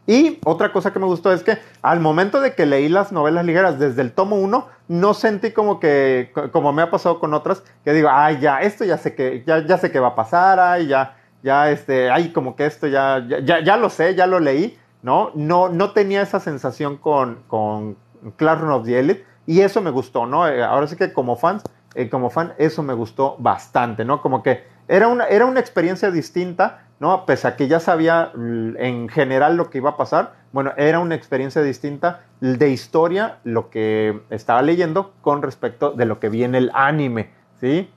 Y 0.07 0.39
otra 0.43 0.71
cosa 0.71 0.91
que 0.91 0.97
me 0.97 1.05
gustó 1.05 1.31
es 1.31 1.43
que 1.43 1.59
al 1.83 1.99
momento 1.99 2.41
de 2.41 2.55
que 2.55 2.65
leí 2.65 2.89
las 2.89 3.11
novelas 3.11 3.45
ligeras 3.45 3.77
desde 3.77 4.01
el 4.01 4.11
tomo 4.11 4.37
1, 4.37 4.67
no 4.87 5.13
sentí 5.13 5.51
como 5.51 5.79
que, 5.79 6.31
como 6.51 6.73
me 6.73 6.81
ha 6.81 6.89
pasado 6.89 7.19
con 7.19 7.35
otras, 7.35 7.63
que 7.85 7.93
digo, 7.93 8.09
ay, 8.11 8.39
ya, 8.41 8.61
esto 8.61 8.83
ya 8.85 8.97
sé 8.97 9.13
que, 9.13 9.43
ya, 9.45 9.63
ya 9.63 9.77
sé 9.77 9.91
que 9.91 9.99
va 9.99 10.07
a 10.07 10.15
pasar, 10.15 10.59
ay, 10.59 10.87
ya, 10.87 11.15
ya, 11.43 11.69
este, 11.69 12.09
ay, 12.09 12.33
como 12.33 12.55
que 12.55 12.65
esto 12.65 12.87
ya, 12.87 13.23
ya, 13.43 13.63
ya, 13.63 13.77
lo 13.77 13.91
sé, 13.91 14.15
ya 14.15 14.25
lo 14.25 14.39
leí, 14.39 14.79
¿no? 15.03 15.29
No, 15.35 15.69
no 15.69 15.91
tenía 15.91 16.23
esa 16.23 16.39
sensación 16.39 16.97
con, 16.97 17.43
con 17.47 17.95
Classroom 18.37 18.73
of 18.73 18.85
the 18.85 18.99
Elite 18.99 19.28
y 19.49 19.61
eso 19.61 19.81
me 19.81 19.89
gustó, 19.89 20.25
¿no? 20.25 20.47
Eh, 20.47 20.63
ahora 20.63 20.85
sí 20.87 20.95
que 20.95 21.11
como 21.11 21.35
fans, 21.35 21.63
eh, 21.95 22.09
como 22.09 22.29
fan, 22.29 22.53
eso 22.57 22.83
me 22.83 22.93
gustó 22.93 23.35
bastante, 23.39 24.05
¿no? 24.05 24.21
Como 24.21 24.43
que 24.43 24.63
era 24.87 25.07
una, 25.07 25.25
era 25.25 25.45
una 25.45 25.59
experiencia 25.59 26.11
distinta 26.11 26.81
¿no? 26.99 27.25
Pese 27.25 27.47
a 27.47 27.55
que 27.55 27.67
ya 27.67 27.79
sabía 27.79 28.31
mm, 28.35 28.77
en 28.77 29.09
general 29.09 29.55
lo 29.55 29.69
que 29.69 29.77
iba 29.77 29.91
a 29.91 29.97
pasar, 29.97 30.33
bueno, 30.51 30.73
era 30.77 30.99
una 30.99 31.15
experiencia 31.15 31.61
distinta 31.61 32.21
de 32.41 32.69
historia 32.69 33.37
lo 33.43 33.69
que 33.69 34.21
estaba 34.29 34.61
leyendo 34.61 35.13
con 35.21 35.41
respecto 35.41 35.91
de 35.91 36.05
lo 36.05 36.19
que 36.19 36.29
viene 36.29 36.57
el 36.57 36.71
anime, 36.73 37.31
¿sí? 37.59 37.89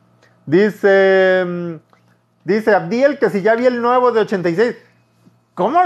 Dice, 0.47 1.45
mm, 1.47 1.75
dice 2.45 2.75
Abdiel 2.75 3.19
que 3.19 3.31
si 3.31 3.43
ya 3.43 3.55
vi 3.57 3.67
el 3.67 3.83
nuevo 3.83 4.13
de 4.13 4.21
86. 4.21 4.77
¿Cómo, 5.55 5.81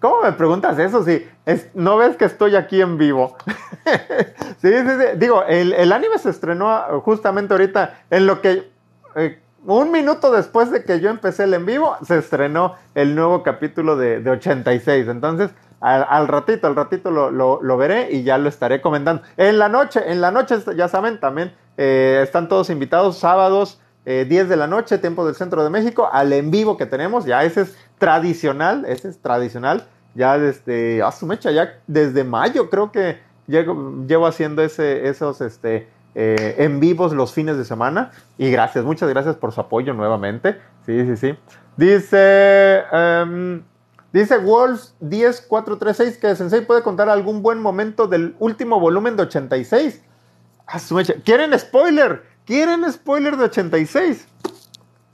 ¿Cómo 0.00 0.22
me 0.22 0.32
preguntas 0.32 0.76
eso? 0.78 1.04
Si 1.04 1.24
no 1.74 1.96
ves 1.96 2.16
que 2.16 2.24
estoy 2.24 2.56
aquí 2.56 2.80
en 2.80 2.98
vivo. 2.98 3.36
sí, 4.60 4.68
sí, 4.68 4.88
sí. 4.88 5.06
Digo, 5.18 5.44
el, 5.44 5.92
anime 5.92 6.18
se 6.18 6.30
estrenó 6.30 7.00
justamente 7.02 7.54
ahorita 7.54 8.02
en 8.10 8.26
lo 8.26 8.40
que 8.40 8.72
eh, 9.14 9.38
un 9.66 9.92
minuto 9.92 10.32
después 10.32 10.72
de 10.72 10.84
que 10.84 10.98
yo 10.98 11.10
empecé 11.10 11.44
el 11.44 11.54
en 11.54 11.64
vivo, 11.64 11.96
se 12.04 12.18
estrenó 12.18 12.74
el 12.94 13.14
nuevo 13.14 13.44
capítulo 13.44 13.96
de, 13.96 14.28
86. 14.28 15.06
Entonces, 15.06 15.52
al, 15.80 16.26
ratito, 16.26 16.66
al 16.66 16.74
ratito 16.74 17.10
lo, 17.10 17.76
veré 17.76 18.10
y 18.10 18.24
ya 18.24 18.36
lo 18.36 18.48
estaré 18.48 18.80
comentando. 18.80 19.22
En 19.36 19.58
la 19.58 19.68
noche, 19.68 20.00
en 20.10 20.20
la 20.20 20.32
noche, 20.32 20.56
ya 20.76 20.88
saben, 20.88 21.20
también 21.20 21.54
eh, 21.76 22.20
están 22.22 22.48
todos 22.48 22.68
invitados 22.68 23.18
sábados. 23.18 23.80
10 24.04 24.30
eh, 24.30 24.44
de 24.44 24.56
la 24.56 24.66
noche, 24.66 24.98
tiempo 24.98 25.24
del 25.24 25.34
centro 25.34 25.64
de 25.64 25.70
México, 25.70 26.10
al 26.12 26.30
en 26.34 26.50
vivo 26.50 26.76
que 26.76 26.84
tenemos, 26.84 27.24
ya 27.24 27.42
ese 27.42 27.62
es 27.62 27.76
tradicional, 27.98 28.84
ese 28.86 29.08
es 29.08 29.18
tradicional, 29.18 29.86
ya 30.14 30.38
desde, 30.38 31.02
a 31.02 31.12
su 31.12 31.26
mecha, 31.26 31.50
ya 31.50 31.80
desde 31.86 32.24
mayo 32.24 32.70
creo 32.70 32.92
que 32.92 33.18
llevo, 33.46 34.26
haciendo 34.26 34.62
esos, 34.62 35.40
este, 35.40 35.88
eh, 36.14 36.54
en 36.58 36.80
vivos 36.80 37.12
los 37.12 37.32
fines 37.32 37.56
de 37.56 37.64
semana. 37.64 38.12
Y 38.38 38.50
gracias, 38.50 38.84
muchas 38.84 39.08
gracias 39.08 39.36
por 39.36 39.52
su 39.52 39.60
apoyo 39.60 39.92
nuevamente. 39.94 40.60
Sí, 40.86 41.04
sí, 41.06 41.16
sí. 41.16 41.38
Dice, 41.76 42.82
um, 42.92 43.62
dice 44.12 44.38
Wolf 44.38 44.90
10436 45.00 46.18
que 46.18 46.36
Sensei 46.36 46.64
puede 46.64 46.82
contar 46.82 47.08
algún 47.08 47.42
buen 47.42 47.60
momento 47.60 48.06
del 48.06 48.36
último 48.38 48.78
volumen 48.78 49.16
de 49.16 49.24
86. 49.24 50.02
¿Quieren 51.24 51.58
spoiler? 51.58 52.22
¿Quieren 52.46 52.90
spoiler 52.92 53.36
de 53.36 53.44
86? 53.44 54.28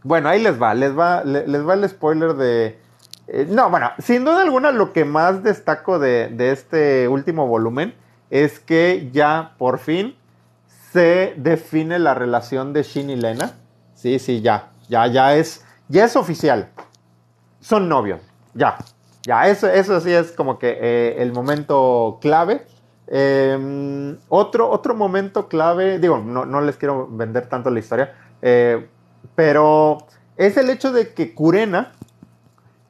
Bueno, 0.02 0.28
ahí 0.28 0.42
les 0.42 0.60
va, 0.60 0.74
les 0.74 0.96
va, 0.96 1.24
les, 1.24 1.66
va 1.66 1.74
el 1.74 1.88
spoiler 1.88 2.34
de... 2.34 2.78
Eh, 3.28 3.46
no, 3.48 3.70
bueno, 3.70 3.90
sin 3.98 4.24
duda 4.24 4.42
alguna 4.42 4.72
lo 4.72 4.92
que 4.92 5.04
más 5.04 5.42
destaco 5.42 5.98
de, 5.98 6.28
de 6.28 6.52
este 6.52 7.08
último 7.08 7.46
volumen 7.46 7.94
es 8.30 8.60
que 8.60 9.10
ya 9.12 9.54
por 9.58 9.78
fin 9.78 10.16
se 10.92 11.34
define 11.36 11.98
la 11.98 12.14
relación 12.14 12.72
de 12.72 12.82
Shin 12.82 13.10
y 13.10 13.16
Lena. 13.16 13.52
Sí, 13.94 14.18
sí, 14.18 14.40
ya, 14.40 14.70
ya, 14.88 15.06
ya 15.06 15.36
es, 15.36 15.64
ya 15.88 16.04
es 16.04 16.16
oficial. 16.16 16.70
Son 17.60 17.88
novios, 17.88 18.20
ya, 18.54 18.78
ya, 19.24 19.48
eso, 19.48 19.68
eso 19.68 20.00
sí 20.00 20.12
es 20.12 20.32
como 20.32 20.58
que 20.58 20.78
eh, 20.80 21.16
el 21.18 21.32
momento 21.32 22.18
clave. 22.20 22.66
Em, 23.06 24.16
otro, 24.28 24.70
otro 24.70 24.94
momento 24.94 25.48
clave, 25.48 25.98
digo, 25.98 26.18
no, 26.18 26.60
les 26.60 26.76
quiero 26.76 27.08
vender 27.08 27.48
tanto 27.48 27.68
la 27.68 27.80
historia, 27.80 28.14
eh, 28.40 28.88
pero 29.34 29.98
es 30.36 30.56
el 30.56 30.70
hecho 30.70 30.92
de 30.92 31.12
que 31.14 31.34
Kurena, 31.34 31.92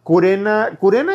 Kurena, 0.03 0.71
Kurena 0.81 1.15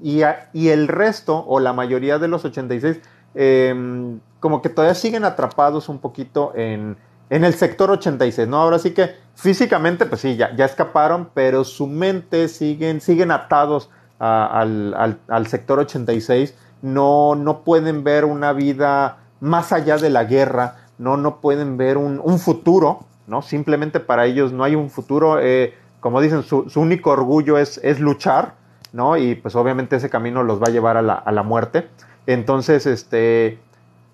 y, 0.00 0.68
el 0.68 0.88
resto, 0.88 1.44
o 1.46 1.60
la 1.60 1.72
mayoría 1.72 2.18
de 2.18 2.28
los 2.28 2.44
86, 2.44 3.00
eh, 3.34 4.18
como 4.40 4.62
que 4.62 4.68
todavía 4.68 4.94
siguen 4.94 5.24
atrapados 5.24 5.88
un 5.88 5.98
poquito 5.98 6.52
en, 6.54 6.96
en 7.30 7.44
el 7.44 7.54
sector 7.54 7.90
86, 7.90 8.48
¿no? 8.48 8.58
Ahora 8.58 8.78
sí 8.78 8.92
que 8.92 9.16
físicamente, 9.34 10.06
pues 10.06 10.20
sí, 10.20 10.36
ya, 10.36 10.54
ya 10.56 10.64
escaparon, 10.64 11.30
pero 11.34 11.64
su 11.64 11.86
mente 11.86 12.48
siguen, 12.48 13.00
siguen 13.00 13.30
atados 13.30 13.90
al, 14.18 15.18
al, 15.28 15.46
sector 15.46 15.78
86, 15.78 16.54
no, 16.82 17.34
no 17.34 17.62
pueden 17.62 18.02
ver 18.02 18.24
una 18.24 18.52
vida 18.52 19.18
más 19.40 19.72
allá 19.72 19.96
de 19.96 20.10
la 20.10 20.24
guerra, 20.24 20.76
no, 20.98 21.16
no 21.16 21.40
pueden 21.40 21.76
ver 21.76 21.96
un 21.96 22.38
futuro, 22.40 23.07
¿no? 23.28 23.42
Simplemente 23.42 24.00
para 24.00 24.26
ellos 24.26 24.52
no 24.52 24.64
hay 24.64 24.74
un 24.74 24.90
futuro, 24.90 25.38
eh, 25.40 25.74
como 26.00 26.20
dicen, 26.20 26.42
su, 26.42 26.66
único 26.74 27.10
orgullo 27.10 27.58
es, 27.58 27.78
es 27.84 28.00
luchar, 28.00 28.54
¿no? 28.92 29.16
Y 29.16 29.34
pues 29.36 29.54
obviamente 29.54 29.96
ese 29.96 30.10
camino 30.10 30.42
los 30.42 30.60
va 30.60 30.66
a 30.66 30.70
llevar 30.70 30.96
a 30.96 31.02
la, 31.02 31.14
a 31.14 31.30
la 31.30 31.42
muerte. 31.42 31.88
Entonces, 32.26 32.86
este, 32.86 33.58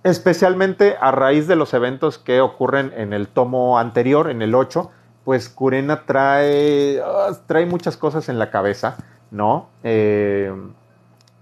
especialmente 0.05 0.97
a 1.01 1.11
raíz 1.11 1.49
de 1.49 1.57
los 1.57 1.75
eventos 1.75 2.19
que 2.19 2.41
ocurren 2.41 2.93
en 2.97 3.13
el 3.13 3.29
tomo 3.29 3.79
anterior, 3.79 4.31
en 4.31 4.43
el 4.43 4.55
8, 4.55 4.91
pues 5.25 5.49
Kurena 5.49 6.05
trae, 6.05 7.01
ah, 7.03 7.33
trae 7.47 7.67
muchas 7.67 7.97
cosas 7.97 8.29
en 8.29 8.39
la 8.39 8.51
cabeza, 8.51 8.97
¿no? 9.31 9.69
Eh, 9.83 10.53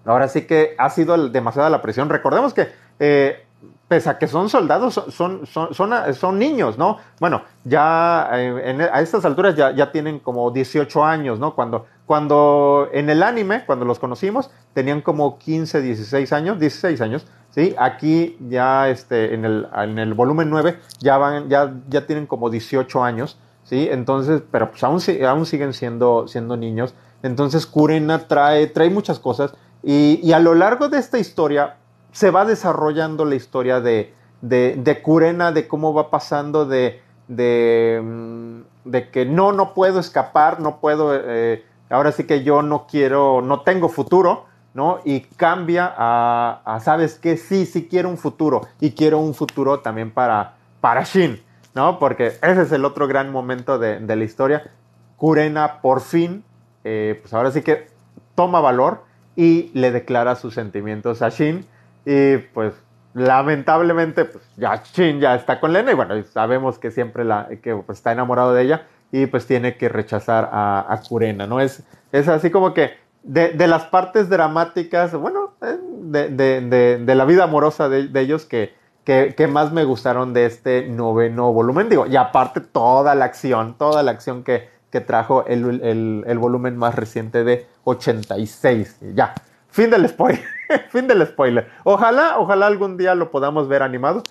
ahora 0.04 0.28
sí 0.28 0.46
que 0.46 0.74
ha 0.78 0.88
sido 0.90 1.28
demasiada 1.28 1.68
la 1.70 1.82
presión. 1.82 2.08
Recordemos 2.08 2.54
que, 2.54 2.68
eh, 3.00 3.44
pese 3.88 4.08
a 4.08 4.18
que 4.18 4.26
son 4.26 4.48
soldados, 4.48 4.94
son, 5.10 5.46
son, 5.46 5.74
son, 5.76 6.38
niños, 6.38 6.78
¿no? 6.78 6.98
Bueno, 7.20 7.42
ya 7.64 8.28
eh, 8.32 8.88
a 8.90 9.00
estas 9.02 9.24
alturas 9.24 9.54
ya, 9.54 9.70
ya, 9.72 9.92
tienen 9.92 10.18
como 10.18 10.50
18 10.50 11.04
años, 11.04 11.38
¿no? 11.38 11.54
Cuando, 11.54 11.86
cuando 12.06 12.88
en 12.92 13.10
el 13.10 13.22
anime, 13.22 13.64
cuando 13.66 13.84
los 13.84 13.98
conocimos, 13.98 14.50
tenían 14.72 15.02
como 15.02 15.38
15, 15.38 15.82
16 15.82 16.32
años, 16.32 16.58
16 16.58 17.00
años, 17.02 17.26
¿sí? 17.50 17.74
Aquí 17.78 18.36
ya 18.48 18.88
este, 18.88 19.34
en, 19.34 19.44
el, 19.44 19.68
en 19.76 19.98
el 19.98 20.14
volumen 20.14 20.48
9 20.48 20.78
ya, 21.00 21.18
van, 21.18 21.48
ya, 21.48 21.74
ya 21.88 22.06
tienen 22.06 22.26
como 22.26 22.48
18 22.48 23.04
años, 23.04 23.38
¿sí? 23.62 23.88
Entonces, 23.90 24.42
pero 24.50 24.70
pues 24.70 24.82
aún, 24.84 25.00
aún 25.28 25.46
siguen 25.46 25.74
siendo, 25.74 26.26
siendo 26.28 26.56
niños. 26.56 26.94
Entonces 27.22 27.66
Kurena 27.66 28.26
trae, 28.26 28.66
trae 28.68 28.90
muchas 28.90 29.18
cosas 29.18 29.54
y, 29.82 30.18
y, 30.22 30.32
a 30.32 30.38
lo 30.38 30.54
largo 30.54 30.88
de 30.88 30.98
esta 30.98 31.18
historia 31.18 31.76
se 32.12 32.30
va 32.30 32.44
desarrollando 32.44 33.24
la 33.24 33.34
historia 33.34 33.80
de, 33.80 34.14
de, 34.42 34.76
de 34.78 35.02
Kurena, 35.02 35.50
de 35.50 35.66
cómo 35.66 35.94
va 35.94 36.10
pasando 36.10 36.66
de, 36.66 37.02
de, 37.26 38.00
mm, 38.02 38.60
de, 38.84 39.10
que 39.10 39.24
no, 39.24 39.52
no 39.52 39.74
puedo 39.74 39.98
escapar, 39.98 40.60
no 40.60 40.78
puedo, 40.78 41.12
eh, 41.14 41.64
ahora 41.90 42.12
sí 42.12 42.24
que 42.24 42.44
yo 42.44 42.62
no 42.62 42.86
quiero, 42.86 43.40
no 43.40 43.62
tengo 43.62 43.88
futuro, 43.88 44.46
¿no? 44.74 45.00
Y 45.04 45.20
cambia 45.20 45.92
a, 45.96 46.78
¿sabes 46.82 47.18
qué? 47.18 47.36
Sí, 47.36 47.66
sí 47.66 47.88
quiero 47.88 48.08
un 48.08 48.18
futuro 48.18 48.62
y 48.80 48.92
quiero 48.92 49.18
un 49.18 49.34
futuro 49.34 49.80
también 49.80 50.10
para, 50.10 50.54
para 50.80 51.02
Shin, 51.04 51.42
¿no? 51.74 51.98
Porque 51.98 52.28
ese 52.42 52.62
es 52.62 52.72
el 52.72 52.84
otro 52.84 53.06
gran 53.06 53.30
momento 53.30 53.78
de, 53.78 54.00
la 54.00 54.24
historia. 54.24 54.70
Kurena 55.16 55.80
por 55.82 56.00
fin, 56.00 56.44
eh, 56.84 57.18
pues 57.20 57.32
ahora 57.34 57.50
sí 57.50 57.62
que 57.62 57.88
toma 58.34 58.60
valor 58.60 59.04
y 59.36 59.70
le 59.74 59.92
declara 59.92 60.36
sus 60.36 60.54
sentimientos 60.54 61.22
a 61.22 61.28
Shin 61.28 61.66
y 62.04 62.38
pues 62.38 62.74
lamentablemente 63.14 64.24
pues 64.24 64.44
ya 64.56 64.82
Shin 64.82 65.20
ya 65.20 65.34
está 65.34 65.60
con 65.60 65.72
Lena 65.72 65.92
y 65.92 65.94
bueno, 65.94 66.14
sabemos 66.24 66.78
que 66.78 66.90
siempre 66.90 67.24
la, 67.24 67.48
que 67.62 67.74
pues, 67.74 67.98
está 67.98 68.12
enamorado 68.12 68.54
de 68.54 68.62
ella 68.62 68.86
y 69.10 69.26
pues 69.26 69.46
tiene 69.46 69.76
que 69.76 69.88
rechazar 69.88 70.48
a, 70.52 70.86
a 70.88 71.00
Kurena, 71.02 71.46
¿no? 71.46 71.60
Es, 71.60 71.82
es 72.12 72.28
así 72.28 72.50
como 72.50 72.72
que 72.72 73.02
de, 73.22 73.66
las 73.66 73.84
partes 73.84 74.28
dramáticas, 74.28 75.14
bueno, 75.14 75.54
eh, 75.62 75.78
de, 75.78 77.14
la 77.14 77.24
vida 77.24 77.44
amorosa 77.44 77.88
de, 77.88 78.20
ellos 78.20 78.44
que, 78.44 78.74
que, 79.04 79.46
más 79.46 79.72
me 79.72 79.84
gustaron 79.84 80.32
de 80.32 80.46
este 80.46 80.88
noveno 80.88 81.52
volumen. 81.52 81.88
Digo, 81.88 82.06
y 82.06 82.16
aparte 82.16 82.60
toda 82.60 83.14
la 83.14 83.26
acción, 83.26 83.76
toda 83.78 84.02
la 84.02 84.10
acción 84.10 84.42
que, 84.42 84.68
que 84.90 85.00
trajo 85.00 85.46
el, 85.46 86.24
el, 86.26 86.38
volumen 86.38 86.76
más 86.76 86.94
reciente 86.94 87.44
de 87.44 87.66
86. 87.84 88.98
Ya, 89.14 89.34
fin 89.68 89.90
del 89.90 90.08
spoiler. 90.08 90.44
fin 90.90 91.06
del 91.06 91.26
spoiler. 91.26 91.68
Ojalá, 91.84 92.38
ojalá 92.38 92.66
algún 92.66 92.96
día 92.96 93.14
lo 93.14 93.30
podamos 93.30 93.68
ver 93.68 93.82
animado. 93.82 94.22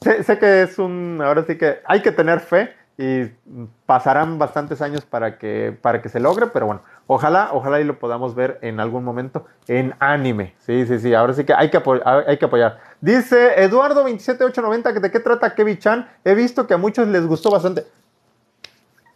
Sé, 0.00 0.38
que 0.38 0.62
es 0.62 0.78
un, 0.78 1.20
ahora 1.22 1.44
sí 1.46 1.56
que 1.56 1.80
hay 1.86 2.02
que 2.02 2.12
tener 2.12 2.40
fe 2.40 2.74
y 2.98 3.30
pasarán 3.86 4.38
bastantes 4.38 4.82
años 4.82 5.06
para 5.06 5.38
que, 5.38 5.76
para 5.80 6.02
que 6.02 6.10
se 6.10 6.20
logre, 6.20 6.48
pero 6.48 6.66
bueno, 6.66 6.82
ojalá, 7.06 7.48
ojalá 7.52 7.80
y 7.80 7.84
lo 7.84 7.98
podamos 7.98 8.34
ver 8.34 8.58
en 8.60 8.78
algún 8.78 9.04
momento 9.04 9.46
en 9.68 9.94
anime. 10.00 10.54
Sí, 10.58 10.86
sí, 10.86 10.98
sí, 10.98 11.14
ahora 11.14 11.32
sí 11.32 11.44
que 11.44 11.54
hay 11.54 11.70
que, 11.70 11.80
hay 12.26 12.36
que 12.36 12.44
apoyar. 12.44 12.78
Dice 13.00 13.56
Eduardo27890 13.70 14.92
que 14.92 15.00
de 15.00 15.10
qué 15.10 15.20
trata 15.20 15.54
Kevin 15.54 15.78
Chan. 15.78 16.08
He 16.24 16.34
visto 16.34 16.66
que 16.66 16.74
a 16.74 16.76
muchos 16.76 17.08
les 17.08 17.26
gustó 17.26 17.50
bastante. 17.50 17.86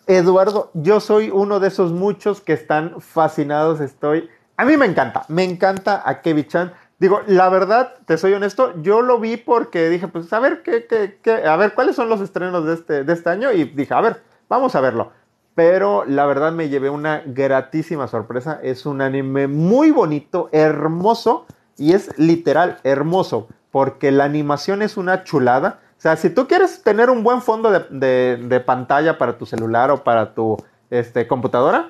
Eduardo, 0.07 0.71
yo 0.75 1.01
soy 1.01 1.31
uno 1.31 1.61
de 1.61 1.69
esos 1.69 1.93
muchos 1.93 2.41
que 2.41 2.53
están 2.55 3.01
fascinados, 3.01 3.81
estoy... 3.81 4.31
A 4.57 4.65
mí 4.65 4.77
me 4.77 4.87
encanta, 4.87 5.25
me 5.29 5.43
encanta 5.43 6.03
a 6.05 6.21
Kevin 6.21 6.47
Chan. 6.47 6.73
Digo, 6.99 7.23
la 7.27 7.49
verdad, 7.49 7.95
te 8.07 8.17
soy 8.17 8.35
honesto, 8.35 8.73
yo 8.81 9.03
lo 9.03 9.19
vi 9.19 9.37
porque 9.37 9.89
dije, 9.89 10.07
pues 10.07 10.33
a 10.33 10.39
ver, 10.39 10.63
¿qué, 10.63 10.87
qué, 10.87 11.19
qué? 11.21 11.45
a 11.47 11.57
ver, 11.57 11.75
¿cuáles 11.75 11.97
son 11.97 12.09
los 12.09 12.21
estrenos 12.21 12.65
de 12.65 12.75
este, 12.75 13.05
de 13.05 13.13
este 13.13 13.31
año? 13.31 13.51
Y 13.51 13.65
dije, 13.65 13.93
a 13.95 14.01
ver, 14.01 14.23
vamos 14.49 14.77
a 14.77 14.81
verlo. 14.81 15.11
Pero 15.55 16.05
la 16.05 16.27
verdad 16.27 16.53
me 16.53 16.69
llevé 16.69 16.91
una 16.91 17.23
gratísima 17.27 18.07
sorpresa. 18.09 18.61
Es 18.63 18.87
un 18.87 19.01
anime 19.01 19.49
muy 19.49 19.91
bonito, 19.91 20.49
hermoso, 20.53 21.47
y 21.77 21.93
es 21.93 22.17
literal 22.19 22.79
hermoso, 22.85 23.49
porque 23.71 24.13
la 24.13 24.25
animación 24.25 24.83
es 24.83 24.97
una 24.97 25.25
chulada. 25.25 25.81
O 25.99 26.01
sea, 26.01 26.17
si 26.17 26.31
tú 26.31 26.47
quieres 26.47 26.83
tener 26.83 27.11
un 27.11 27.25
buen 27.25 27.43
fondo 27.43 27.71
de, 27.71 28.37
de, 28.37 28.61
pantalla 28.61 29.19
para 29.19 29.39
tu 29.39 29.47
celular 29.47 29.91
o 29.91 30.05
para 30.05 30.35
tu 30.35 30.57
este, 30.91 31.27
computadora, 31.27 31.89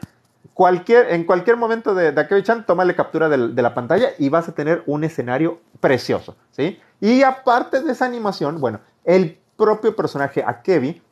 cualquier, 0.53 1.13
en 1.13 1.25
cualquier 1.25 1.57
momento 1.57 1.95
de, 1.95 2.13
de 2.13 2.21
Akebi-chan, 2.21 2.67
tómale 2.67 2.95
captura 2.95 3.29
de, 3.29 3.49
de, 3.49 3.63
la 3.63 3.75
pantalla 3.75 4.11
y 4.19 4.29
vas 4.29 4.49
a 4.49 4.53
tener 4.53 4.83
un 4.87 5.05
escenario 5.05 5.61
precioso, 5.81 6.37
¿sí? 6.51 6.79
Y 7.01 7.23
aparte 7.23 7.83
de 7.83 7.93
esa 7.93 8.05
animación, 8.05 8.61
bueno, 8.61 8.81
el 9.05 9.39
propio 9.57 9.95
personaje 9.95 10.43
Akebi 10.47 11.03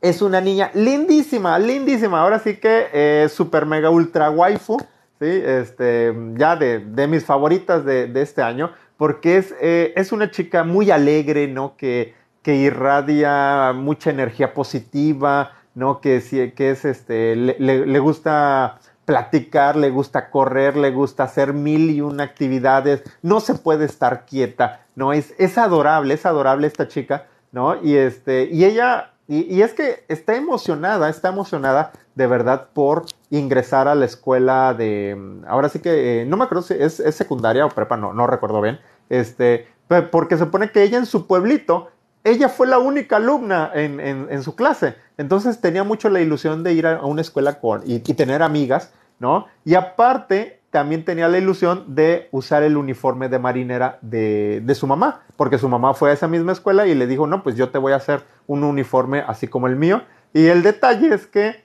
es 0.00 0.22
una 0.22 0.40
niña 0.40 0.70
lindísima, 0.74 1.58
lindísima. 1.58 2.20
Ahora 2.20 2.38
sí 2.38 2.56
que 2.56 2.88
eh, 2.92 3.28
super 3.28 3.66
mega 3.66 3.90
ultra 3.90 4.30
waifu, 4.30 4.78
¿sí? 5.18 5.26
Este, 5.26 6.14
ya 6.34 6.56
de, 6.56 6.80
de 6.80 7.06
mis 7.08 7.24
favoritas 7.24 7.84
de, 7.84 8.06
de, 8.06 8.22
este 8.22 8.42
año, 8.42 8.72
porque 8.96 9.38
es, 9.38 9.54
eh, 9.60 9.92
es 9.96 10.12
una 10.12 10.30
chica 10.30 10.64
muy 10.64 10.90
alegre, 10.90 11.48
¿no? 11.48 11.76
Que, 11.76 12.14
que 12.42 12.54
irradia 12.54 13.72
mucha 13.74 14.10
energía 14.10 14.54
positiva, 14.54 15.55
¿no? 15.76 16.00
Que, 16.00 16.52
que 16.56 16.70
es 16.70 16.84
este, 16.84 17.36
le, 17.36 17.56
le, 17.58 17.98
gusta 17.98 18.78
platicar, 19.04 19.76
le 19.76 19.90
gusta 19.90 20.30
correr, 20.30 20.74
le 20.74 20.90
gusta 20.90 21.24
hacer 21.24 21.52
mil 21.52 21.90
y 21.90 22.00
una 22.00 22.24
actividades, 22.24 23.02
no 23.22 23.40
se 23.40 23.54
puede 23.54 23.84
estar 23.84 24.24
quieta, 24.24 24.80
¿no? 24.96 25.12
Es, 25.12 25.34
es 25.38 25.58
adorable, 25.58 26.14
es 26.14 26.24
adorable 26.24 26.66
esta 26.66 26.88
chica, 26.88 27.26
¿no? 27.52 27.80
Y, 27.82 27.94
este, 27.94 28.48
y 28.50 28.64
ella, 28.64 29.12
y, 29.28 29.60
es 29.60 29.74
que 29.74 30.04
está 30.08 30.34
emocionada, 30.34 31.10
está 31.10 31.28
emocionada 31.28 31.92
de 32.14 32.26
verdad 32.26 32.68
por 32.72 33.04
ingresar 33.28 33.86
a 33.86 33.94
la 33.94 34.06
escuela 34.06 34.72
de, 34.72 35.42
ahora 35.46 35.68
sí 35.68 35.80
que, 35.80 36.22
eh, 36.22 36.24
no 36.24 36.38
me 36.38 36.44
acuerdo 36.44 36.62
si 36.62 36.72
es, 36.72 37.00
es, 37.00 37.14
secundaria 37.14 37.66
o 37.66 37.68
prepa, 37.68 37.98
no, 37.98 38.14
no 38.14 38.26
recuerdo 38.26 38.62
bien, 38.62 38.80
este, 39.10 39.68
porque 40.10 40.38
se 40.38 40.44
supone 40.44 40.70
que 40.70 40.82
ella 40.82 40.96
en 40.96 41.06
su 41.06 41.26
pueblito 41.26 41.90
ella 42.26 42.48
fue 42.48 42.66
la 42.66 42.80
única 42.80 43.18
alumna 43.18 43.70
en, 43.72 44.00
en, 44.00 44.42
su 44.42 44.56
clase. 44.56 44.96
Entonces 45.16 45.60
tenía 45.60 45.84
mucho 45.84 46.08
la 46.08 46.20
ilusión 46.20 46.64
de 46.64 46.72
ir 46.72 46.84
a 46.84 47.00
una 47.02 47.20
escuela 47.20 47.60
con, 47.60 47.82
y, 47.86 48.00
tener 48.00 48.42
amigas, 48.42 48.92
¿no? 49.20 49.46
Y 49.64 49.76
aparte, 49.76 50.58
también 50.70 51.04
tenía 51.04 51.28
la 51.28 51.38
ilusión 51.38 51.94
de 51.94 52.28
usar 52.32 52.64
el 52.64 52.76
uniforme 52.76 53.28
de 53.28 53.38
marinera 53.38 53.98
de, 54.02 54.60
de, 54.64 54.74
su 54.74 54.88
mamá, 54.88 55.22
porque 55.36 55.56
su 55.56 55.68
mamá 55.68 55.94
fue 55.94 56.10
a 56.10 56.14
esa 56.14 56.26
misma 56.26 56.50
escuela 56.50 56.88
y 56.88 56.96
le 56.96 57.06
dijo, 57.06 57.28
no, 57.28 57.44
pues 57.44 57.54
yo 57.54 57.68
te 57.68 57.78
voy 57.78 57.92
a 57.92 57.96
hacer 57.96 58.24
un 58.48 58.64
uniforme 58.64 59.22
así 59.24 59.46
como 59.46 59.68
el 59.68 59.76
mío. 59.76 60.02
Y 60.32 60.46
el 60.46 60.64
detalle 60.64 61.14
es 61.14 61.28
que 61.28 61.62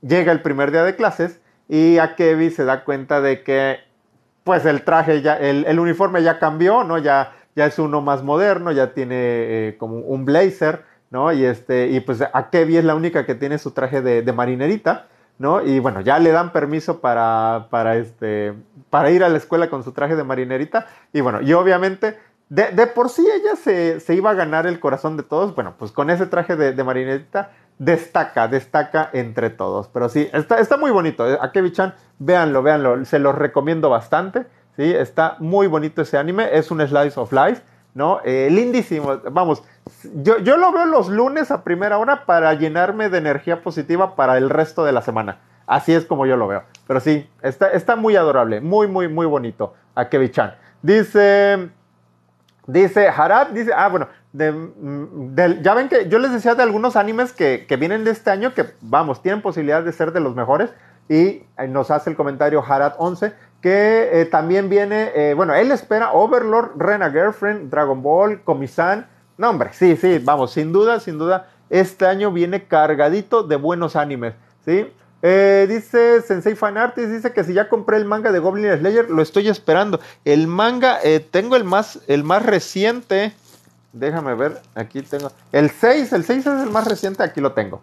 llega 0.00 0.32
el 0.32 0.40
primer 0.40 0.70
día 0.70 0.84
de 0.84 0.96
clases 0.96 1.38
y 1.68 1.98
a 1.98 2.16
Kevin 2.16 2.50
se 2.50 2.64
da 2.64 2.82
cuenta 2.82 3.20
de 3.20 3.42
que, 3.42 3.80
pues 4.42 4.64
el 4.64 4.84
traje 4.84 5.20
ya, 5.20 5.36
el, 5.36 5.66
el 5.66 5.78
uniforme 5.78 6.22
ya 6.22 6.38
cambió, 6.38 6.82
¿no? 6.82 6.96
Ya 6.96 7.34
ya 7.58 7.66
es 7.66 7.78
uno 7.80 8.00
más 8.00 8.22
moderno, 8.22 8.70
ya 8.70 8.94
tiene 8.94 9.16
eh, 9.16 9.76
como 9.78 9.96
un 9.96 10.24
blazer, 10.24 10.84
¿no? 11.10 11.32
Y, 11.32 11.44
este, 11.44 11.88
y 11.88 11.98
pues 11.98 12.22
a 12.22 12.50
Kevin 12.50 12.78
es 12.78 12.84
la 12.84 12.94
única 12.94 13.26
que 13.26 13.34
tiene 13.34 13.58
su 13.58 13.72
traje 13.72 14.00
de, 14.00 14.32
marinerita, 14.32 15.08
¿no? 15.38 15.60
Y 15.60 15.80
bueno, 15.80 16.00
ya 16.00 16.20
le 16.20 16.30
dan 16.30 16.52
permiso 16.52 17.00
para, 17.00 17.66
para, 17.68 17.96
este, 17.96 18.54
para 18.90 19.10
ir 19.10 19.24
a 19.24 19.28
la 19.28 19.38
escuela 19.38 19.68
con 19.68 19.82
su 19.82 19.90
traje 19.90 20.14
de 20.14 20.22
marinerita. 20.22 20.86
Y 21.12 21.20
bueno, 21.20 21.40
y 21.42 21.52
obviamente, 21.52 22.16
de, 22.48 22.70
de 22.70 22.86
por 22.86 23.08
sí 23.08 23.26
ella 23.26 23.56
se, 23.56 23.98
se, 23.98 24.14
iba 24.14 24.30
a 24.30 24.34
ganar 24.34 24.68
el 24.68 24.78
corazón 24.78 25.16
de 25.16 25.24
todos, 25.24 25.56
bueno, 25.56 25.74
pues 25.76 25.90
con 25.90 26.10
ese 26.10 26.26
traje 26.26 26.54
de, 26.54 26.72
de 26.72 26.84
marinerita 26.84 27.50
destaca, 27.78 28.46
destaca 28.46 29.10
entre 29.12 29.50
todos. 29.50 29.88
Pero 29.88 30.08
sí, 30.08 30.30
está, 30.32 30.60
está 30.60 30.76
muy 30.76 30.92
bonito. 30.92 31.28
¿eh? 31.28 31.36
A 31.40 31.50
Kevin 31.50 31.72
Chan, 31.72 31.94
véanlo, 32.20 32.62
véanlo, 32.62 33.04
se 33.04 33.18
los 33.18 33.34
recomiendo 33.34 33.90
bastante. 33.90 34.46
¿Sí? 34.78 34.94
Está 34.94 35.36
muy 35.40 35.66
bonito 35.66 36.02
ese 36.02 36.16
anime, 36.16 36.48
es 36.52 36.70
un 36.70 36.80
slice 36.86 37.18
of 37.18 37.32
life, 37.32 37.60
¿no? 37.94 38.20
Eh, 38.24 38.48
lindísimo, 38.50 39.18
vamos, 39.32 39.64
yo, 40.14 40.38
yo 40.38 40.56
lo 40.56 40.72
veo 40.72 40.86
los 40.86 41.08
lunes 41.08 41.50
a 41.50 41.64
primera 41.64 41.98
hora 41.98 42.24
para 42.24 42.54
llenarme 42.54 43.08
de 43.10 43.18
energía 43.18 43.60
positiva 43.62 44.14
para 44.14 44.38
el 44.38 44.48
resto 44.48 44.84
de 44.84 44.92
la 44.92 45.02
semana. 45.02 45.40
Así 45.66 45.92
es 45.92 46.06
como 46.06 46.24
yo 46.24 46.36
lo 46.36 46.46
veo. 46.46 46.62
Pero 46.86 47.00
sí, 47.00 47.28
está, 47.42 47.68
está 47.72 47.96
muy 47.96 48.16
adorable, 48.16 48.60
muy, 48.60 48.86
muy, 48.86 49.08
muy 49.08 49.26
bonito. 49.26 49.74
A 49.94 50.08
Kevin-chan. 50.08 50.54
Dice, 50.80 51.70
dice 52.66 53.08
Harad, 53.08 53.48
dice, 53.48 53.72
ah, 53.76 53.88
bueno, 53.88 54.08
ya 54.32 55.74
ven 55.74 55.88
que 55.88 56.08
yo 56.08 56.18
les 56.20 56.32
decía 56.32 56.54
de 56.54 56.62
algunos 56.62 56.94
animes 56.96 57.32
que, 57.32 57.66
que, 57.68 57.76
vienen 57.76 58.04
de 58.04 58.12
este 58.12 58.30
año 58.30 58.54
que, 58.54 58.64
vamos, 58.80 59.20
tienen 59.22 59.42
posibilidad 59.42 59.82
de 59.82 59.92
ser 59.92 60.12
de 60.12 60.20
los 60.20 60.36
mejores. 60.36 60.70
Y 61.08 61.42
eh, 61.58 61.68
nos 61.68 61.90
hace 61.90 62.10
el 62.10 62.16
comentario 62.16 62.62
Harad11 62.62 63.32
que 63.60 64.20
eh, 64.20 64.24
también 64.26 64.68
viene, 64.68 65.10
eh, 65.14 65.34
bueno, 65.34 65.54
él 65.54 65.72
espera 65.72 66.12
Overlord, 66.12 66.72
Rena 66.76 67.10
Girlfriend, 67.10 67.70
Dragon 67.70 68.02
Ball, 68.02 68.42
Comisan. 68.42 69.06
No, 69.36 69.50
hombre, 69.50 69.70
sí, 69.72 69.96
sí, 69.96 70.18
vamos, 70.18 70.52
sin 70.52 70.72
duda, 70.72 71.00
sin 71.00 71.18
duda, 71.18 71.48
este 71.70 72.06
año 72.06 72.32
viene 72.32 72.64
cargadito 72.64 73.42
de 73.42 73.56
buenos 73.56 73.96
animes, 73.96 74.34
¿sí? 74.64 74.92
dice 75.20 76.22
Sensei 76.22 76.54
Fan 76.54 76.78
Artist, 76.78 77.10
dice 77.10 77.32
que 77.32 77.42
si 77.42 77.52
ya 77.52 77.68
compré 77.68 77.96
el 77.96 78.04
manga 78.04 78.30
de 78.30 78.38
Goblin 78.38 78.78
Slayer, 78.78 79.10
lo 79.10 79.20
estoy 79.20 79.48
esperando. 79.48 79.98
El 80.24 80.46
manga, 80.46 81.00
tengo 81.32 81.56
el 81.56 81.64
más, 81.64 81.98
el 82.06 82.22
más 82.22 82.46
reciente, 82.46 83.34
déjame 83.92 84.36
ver, 84.36 84.60
aquí 84.76 85.02
tengo, 85.02 85.32
el 85.50 85.70
6, 85.70 86.12
el 86.12 86.24
6 86.24 86.46
es 86.46 86.62
el 86.62 86.70
más 86.70 86.86
reciente, 86.86 87.24
aquí 87.24 87.40
lo 87.40 87.52
tengo 87.52 87.82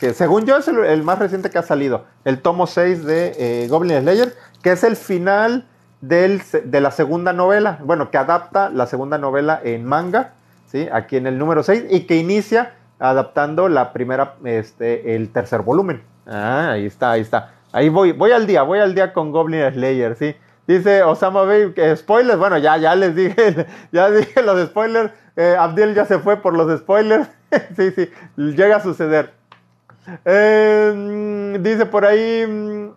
que 0.00 0.14
según 0.14 0.46
yo 0.46 0.56
es 0.56 0.68
el, 0.68 1.02
más 1.02 1.18
reciente 1.18 1.50
que 1.50 1.58
ha 1.58 1.62
salido, 1.62 2.04
el 2.24 2.40
tomo 2.40 2.66
6 2.66 3.04
de 3.04 3.34
eh, 3.38 3.68
Goblin 3.68 4.00
Slayer, 4.00 4.34
que 4.62 4.72
es 4.72 4.84
el 4.84 4.96
final 4.96 5.66
del, 6.00 6.42
de 6.64 6.80
la 6.80 6.90
segunda 6.90 7.32
novela, 7.32 7.78
bueno, 7.84 8.10
que 8.10 8.18
adapta 8.18 8.68
la 8.70 8.86
segunda 8.86 9.18
novela 9.18 9.60
en 9.62 9.84
manga, 9.84 10.32
¿sí? 10.66 10.88
aquí 10.92 11.16
en 11.16 11.26
el 11.26 11.38
número 11.38 11.62
6, 11.62 11.84
y 11.90 12.00
que 12.00 12.16
inicia 12.16 12.74
adaptando 12.98 13.68
la 13.68 13.92
primera, 13.92 14.34
este, 14.44 15.14
el 15.14 15.30
tercer 15.30 15.62
volumen. 15.62 16.02
Ah, 16.26 16.70
ahí 16.72 16.86
está, 16.86 17.12
ahí 17.12 17.20
está. 17.20 17.52
Ahí 17.72 17.88
voy, 17.88 18.12
voy 18.12 18.32
al 18.32 18.46
día, 18.46 18.62
voy 18.62 18.80
al 18.80 18.94
día 18.94 19.12
con 19.12 19.32
Goblin 19.32 19.72
Slayer, 19.72 20.16
¿sí? 20.16 20.36
Dice 20.66 21.02
Osama 21.02 21.42
Bay, 21.42 21.74
spoilers, 21.96 22.38
bueno, 22.38 22.58
ya, 22.58 22.76
ya 22.76 22.94
les 22.94 23.14
dije, 23.16 23.66
ya 23.92 24.10
dije 24.10 24.42
los 24.42 24.68
spoilers, 24.68 25.12
eh, 25.36 25.56
Abdiel 25.58 25.94
ya 25.94 26.04
se 26.04 26.18
fue 26.18 26.36
por 26.36 26.54
los 26.54 26.78
spoilers. 26.80 27.28
sí, 27.76 27.90
sí, 27.92 28.10
llega 28.36 28.76
a 28.76 28.82
suceder. 28.82 29.32
Em, 30.24 31.62
dice 31.62 31.86
por 31.86 32.04
ahí, 32.04 32.46
mm, 32.46 32.90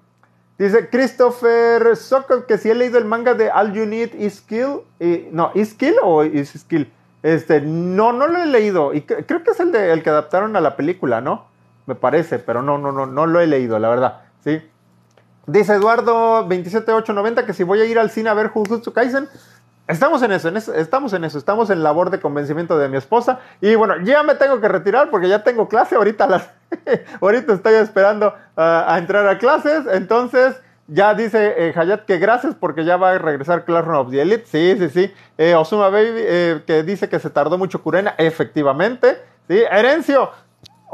dice 0.58 0.90
Christopher 0.90 1.96
Sokol 1.96 2.46
que 2.46 2.58
si 2.58 2.70
he 2.70 2.76
leído 2.76 2.98
el 2.98 3.06
manga 3.06 3.34
de 3.34 3.52
All 3.52 3.74
You 3.74 3.86
Need 3.86 4.16
Is 4.16 4.36
Skill. 4.36 4.82
Y, 5.00 5.28
no, 5.32 5.52
¿Is 5.54 5.72
Skill 5.72 5.96
o 6.02 6.24
Is 6.24 6.54
Skill? 6.58 6.92
Este, 7.22 7.62
no, 7.62 8.14
no 8.14 8.28
lo 8.28 8.42
he 8.42 8.46
leído. 8.46 8.94
Y 8.94 9.02
creo 9.02 9.44
que 9.44 9.52
es 9.52 9.60
el, 9.60 9.72
de, 9.72 9.92
el 9.92 10.04
que 10.04 10.10
adaptaron 10.10 10.56
a 10.56 10.62
la 10.62 10.76
película, 10.76 11.22
¿no? 11.22 11.48
Me 11.86 11.96
parece, 11.96 12.40
pero 12.40 12.62
no, 12.62 12.78
no, 12.78 12.92
no, 12.92 13.06
no 13.06 13.26
lo 13.26 13.40
he 13.40 13.48
leído, 13.48 13.78
la 13.80 13.90
verdad. 13.90 14.22
Sí. 14.44 14.62
Dice 15.48 15.74
Eduardo 15.74 16.44
27890 16.48 17.46
que 17.46 17.54
si 17.54 17.64
voy 17.64 17.80
a 17.80 17.86
ir 17.86 18.00
al 18.00 18.10
cine 18.10 18.30
a 18.30 18.34
ver 18.34 18.48
Jujutsu 18.48 18.94
Kaisen, 18.94 19.28
Estamos 19.88 20.24
en 20.24 20.32
eso, 20.32 20.50
estamos 20.50 21.14
en 21.14 21.26
eso, 21.26 21.38
estamos 21.38 21.70
en 21.70 21.84
labor 21.84 22.10
de 22.10 22.20
convencimiento 22.20 22.78
de 22.78 22.90
mi 22.90 22.98
esposa. 22.98 23.40
Y 23.62 23.76
bueno, 23.76 23.96
ya 24.04 24.24
me 24.24 24.34
tengo 24.34 24.60
que 24.60 24.68
retirar 24.68 25.12
porque 25.12 25.30
ya 25.30 25.44
tengo 25.44 25.68
clase. 25.68 25.96
Ahorita, 25.96 26.26
las, 26.26 26.50
ahorita 27.22 27.54
estoy 27.54 27.76
esperando 27.76 28.34
ah, 28.58 28.86
a 28.88 28.98
entrar 28.98 29.28
a 29.28 29.38
clases. 29.38 29.86
Entonces, 29.92 30.56
ya 30.88 31.14
dice 31.14 31.54
eh, 31.58 31.74
Hayat 31.76 32.06
que 32.06 32.18
gracias 32.18 32.56
porque 32.56 32.84
ya 32.84 32.98
va 32.98 33.12
a 33.12 33.18
regresar 33.20 33.64
Classroom 33.64 34.08
of 34.08 34.12
the 34.12 34.22
Elite. 34.24 34.46
Sí, 34.48 34.76
sí, 34.80 34.90
sí. 34.90 35.14
Eh, 35.38 35.54
Osuma 35.54 35.90
Baby 35.90 36.14
eh, 36.16 36.62
que 36.66 36.82
dice 36.82 37.08
que 37.08 37.20
se 37.20 37.30
tardó 37.30 37.60
mucho 37.60 37.84
Curena. 37.84 38.16
Efectivamente. 38.18 39.20
Sí, 39.48 39.60
Herencio. 39.70 40.32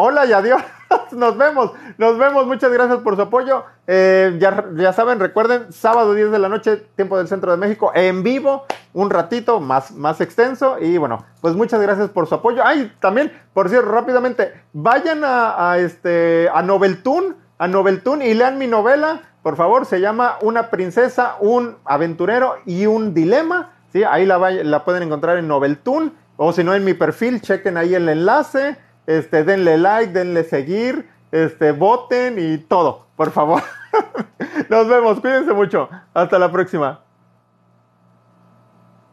Hola 0.03 0.25
y 0.25 0.33
adiós. 0.33 0.59
Nos 1.11 1.37
vemos, 1.37 1.73
nos 1.99 2.17
vemos. 2.17 2.47
Muchas 2.47 2.71
gracias 2.71 2.97
por 3.01 3.15
su 3.15 3.21
apoyo. 3.21 3.65
Eh, 3.85 4.35
ya, 4.39 4.65
ya, 4.75 4.91
saben, 4.93 5.19
recuerden, 5.19 5.71
sábado 5.71 6.15
10 6.15 6.31
de 6.31 6.39
la 6.39 6.49
noche, 6.49 6.77
tiempo 6.95 7.19
del 7.19 7.27
centro 7.27 7.51
de 7.51 7.57
México, 7.57 7.91
en 7.93 8.23
vivo, 8.23 8.65
un 8.93 9.11
ratito 9.11 9.59
más, 9.59 9.91
más 9.91 10.19
extenso. 10.19 10.79
Y 10.79 10.97
bueno, 10.97 11.23
pues 11.39 11.53
muchas 11.55 11.79
gracias 11.81 12.09
por 12.09 12.25
su 12.25 12.33
apoyo. 12.33 12.63
Ay, 12.65 12.91
también, 12.99 13.31
por 13.53 13.69
cierto, 13.69 13.91
rápidamente, 13.91 14.53
vayan 14.73 15.21
a, 15.23 15.77
este, 15.77 16.49
a 16.51 16.63
Noveltoon, 16.63 17.37
a 17.59 17.67
Noveltoon 17.67 18.23
y 18.23 18.33
lean 18.33 18.57
mi 18.57 18.65
novela. 18.65 19.21
Por 19.43 19.55
favor, 19.57 19.85
se 19.85 20.01
llama 20.01 20.37
Una 20.41 20.71
princesa, 20.71 21.35
un 21.41 21.77
aventurero 21.85 22.55
y 22.65 22.87
un 22.87 23.13
dilema. 23.13 23.73
¿sí? 23.93 24.03
Ahí 24.03 24.25
la, 24.25 24.39
la 24.39 24.83
pueden 24.83 25.03
encontrar 25.03 25.37
en 25.37 25.47
Noveltoon. 25.47 26.13
O 26.37 26.51
si 26.53 26.63
no, 26.63 26.73
en 26.73 26.83
mi 26.83 26.95
perfil, 26.95 27.39
chequen 27.39 27.77
ahí 27.77 27.93
el 27.93 28.09
enlace. 28.09 28.77
Este, 29.07 29.43
denle 29.43 29.77
like, 29.77 30.13
denle 30.13 30.43
seguir, 30.43 31.09
este, 31.31 31.71
voten 31.71 32.37
y 32.37 32.57
todo, 32.57 33.07
por 33.15 33.31
favor. 33.31 33.61
Nos 34.69 34.87
vemos, 34.87 35.19
cuídense 35.19 35.53
mucho. 35.53 35.89
Hasta 36.13 36.39
la 36.39 36.51
próxima. 36.51 37.01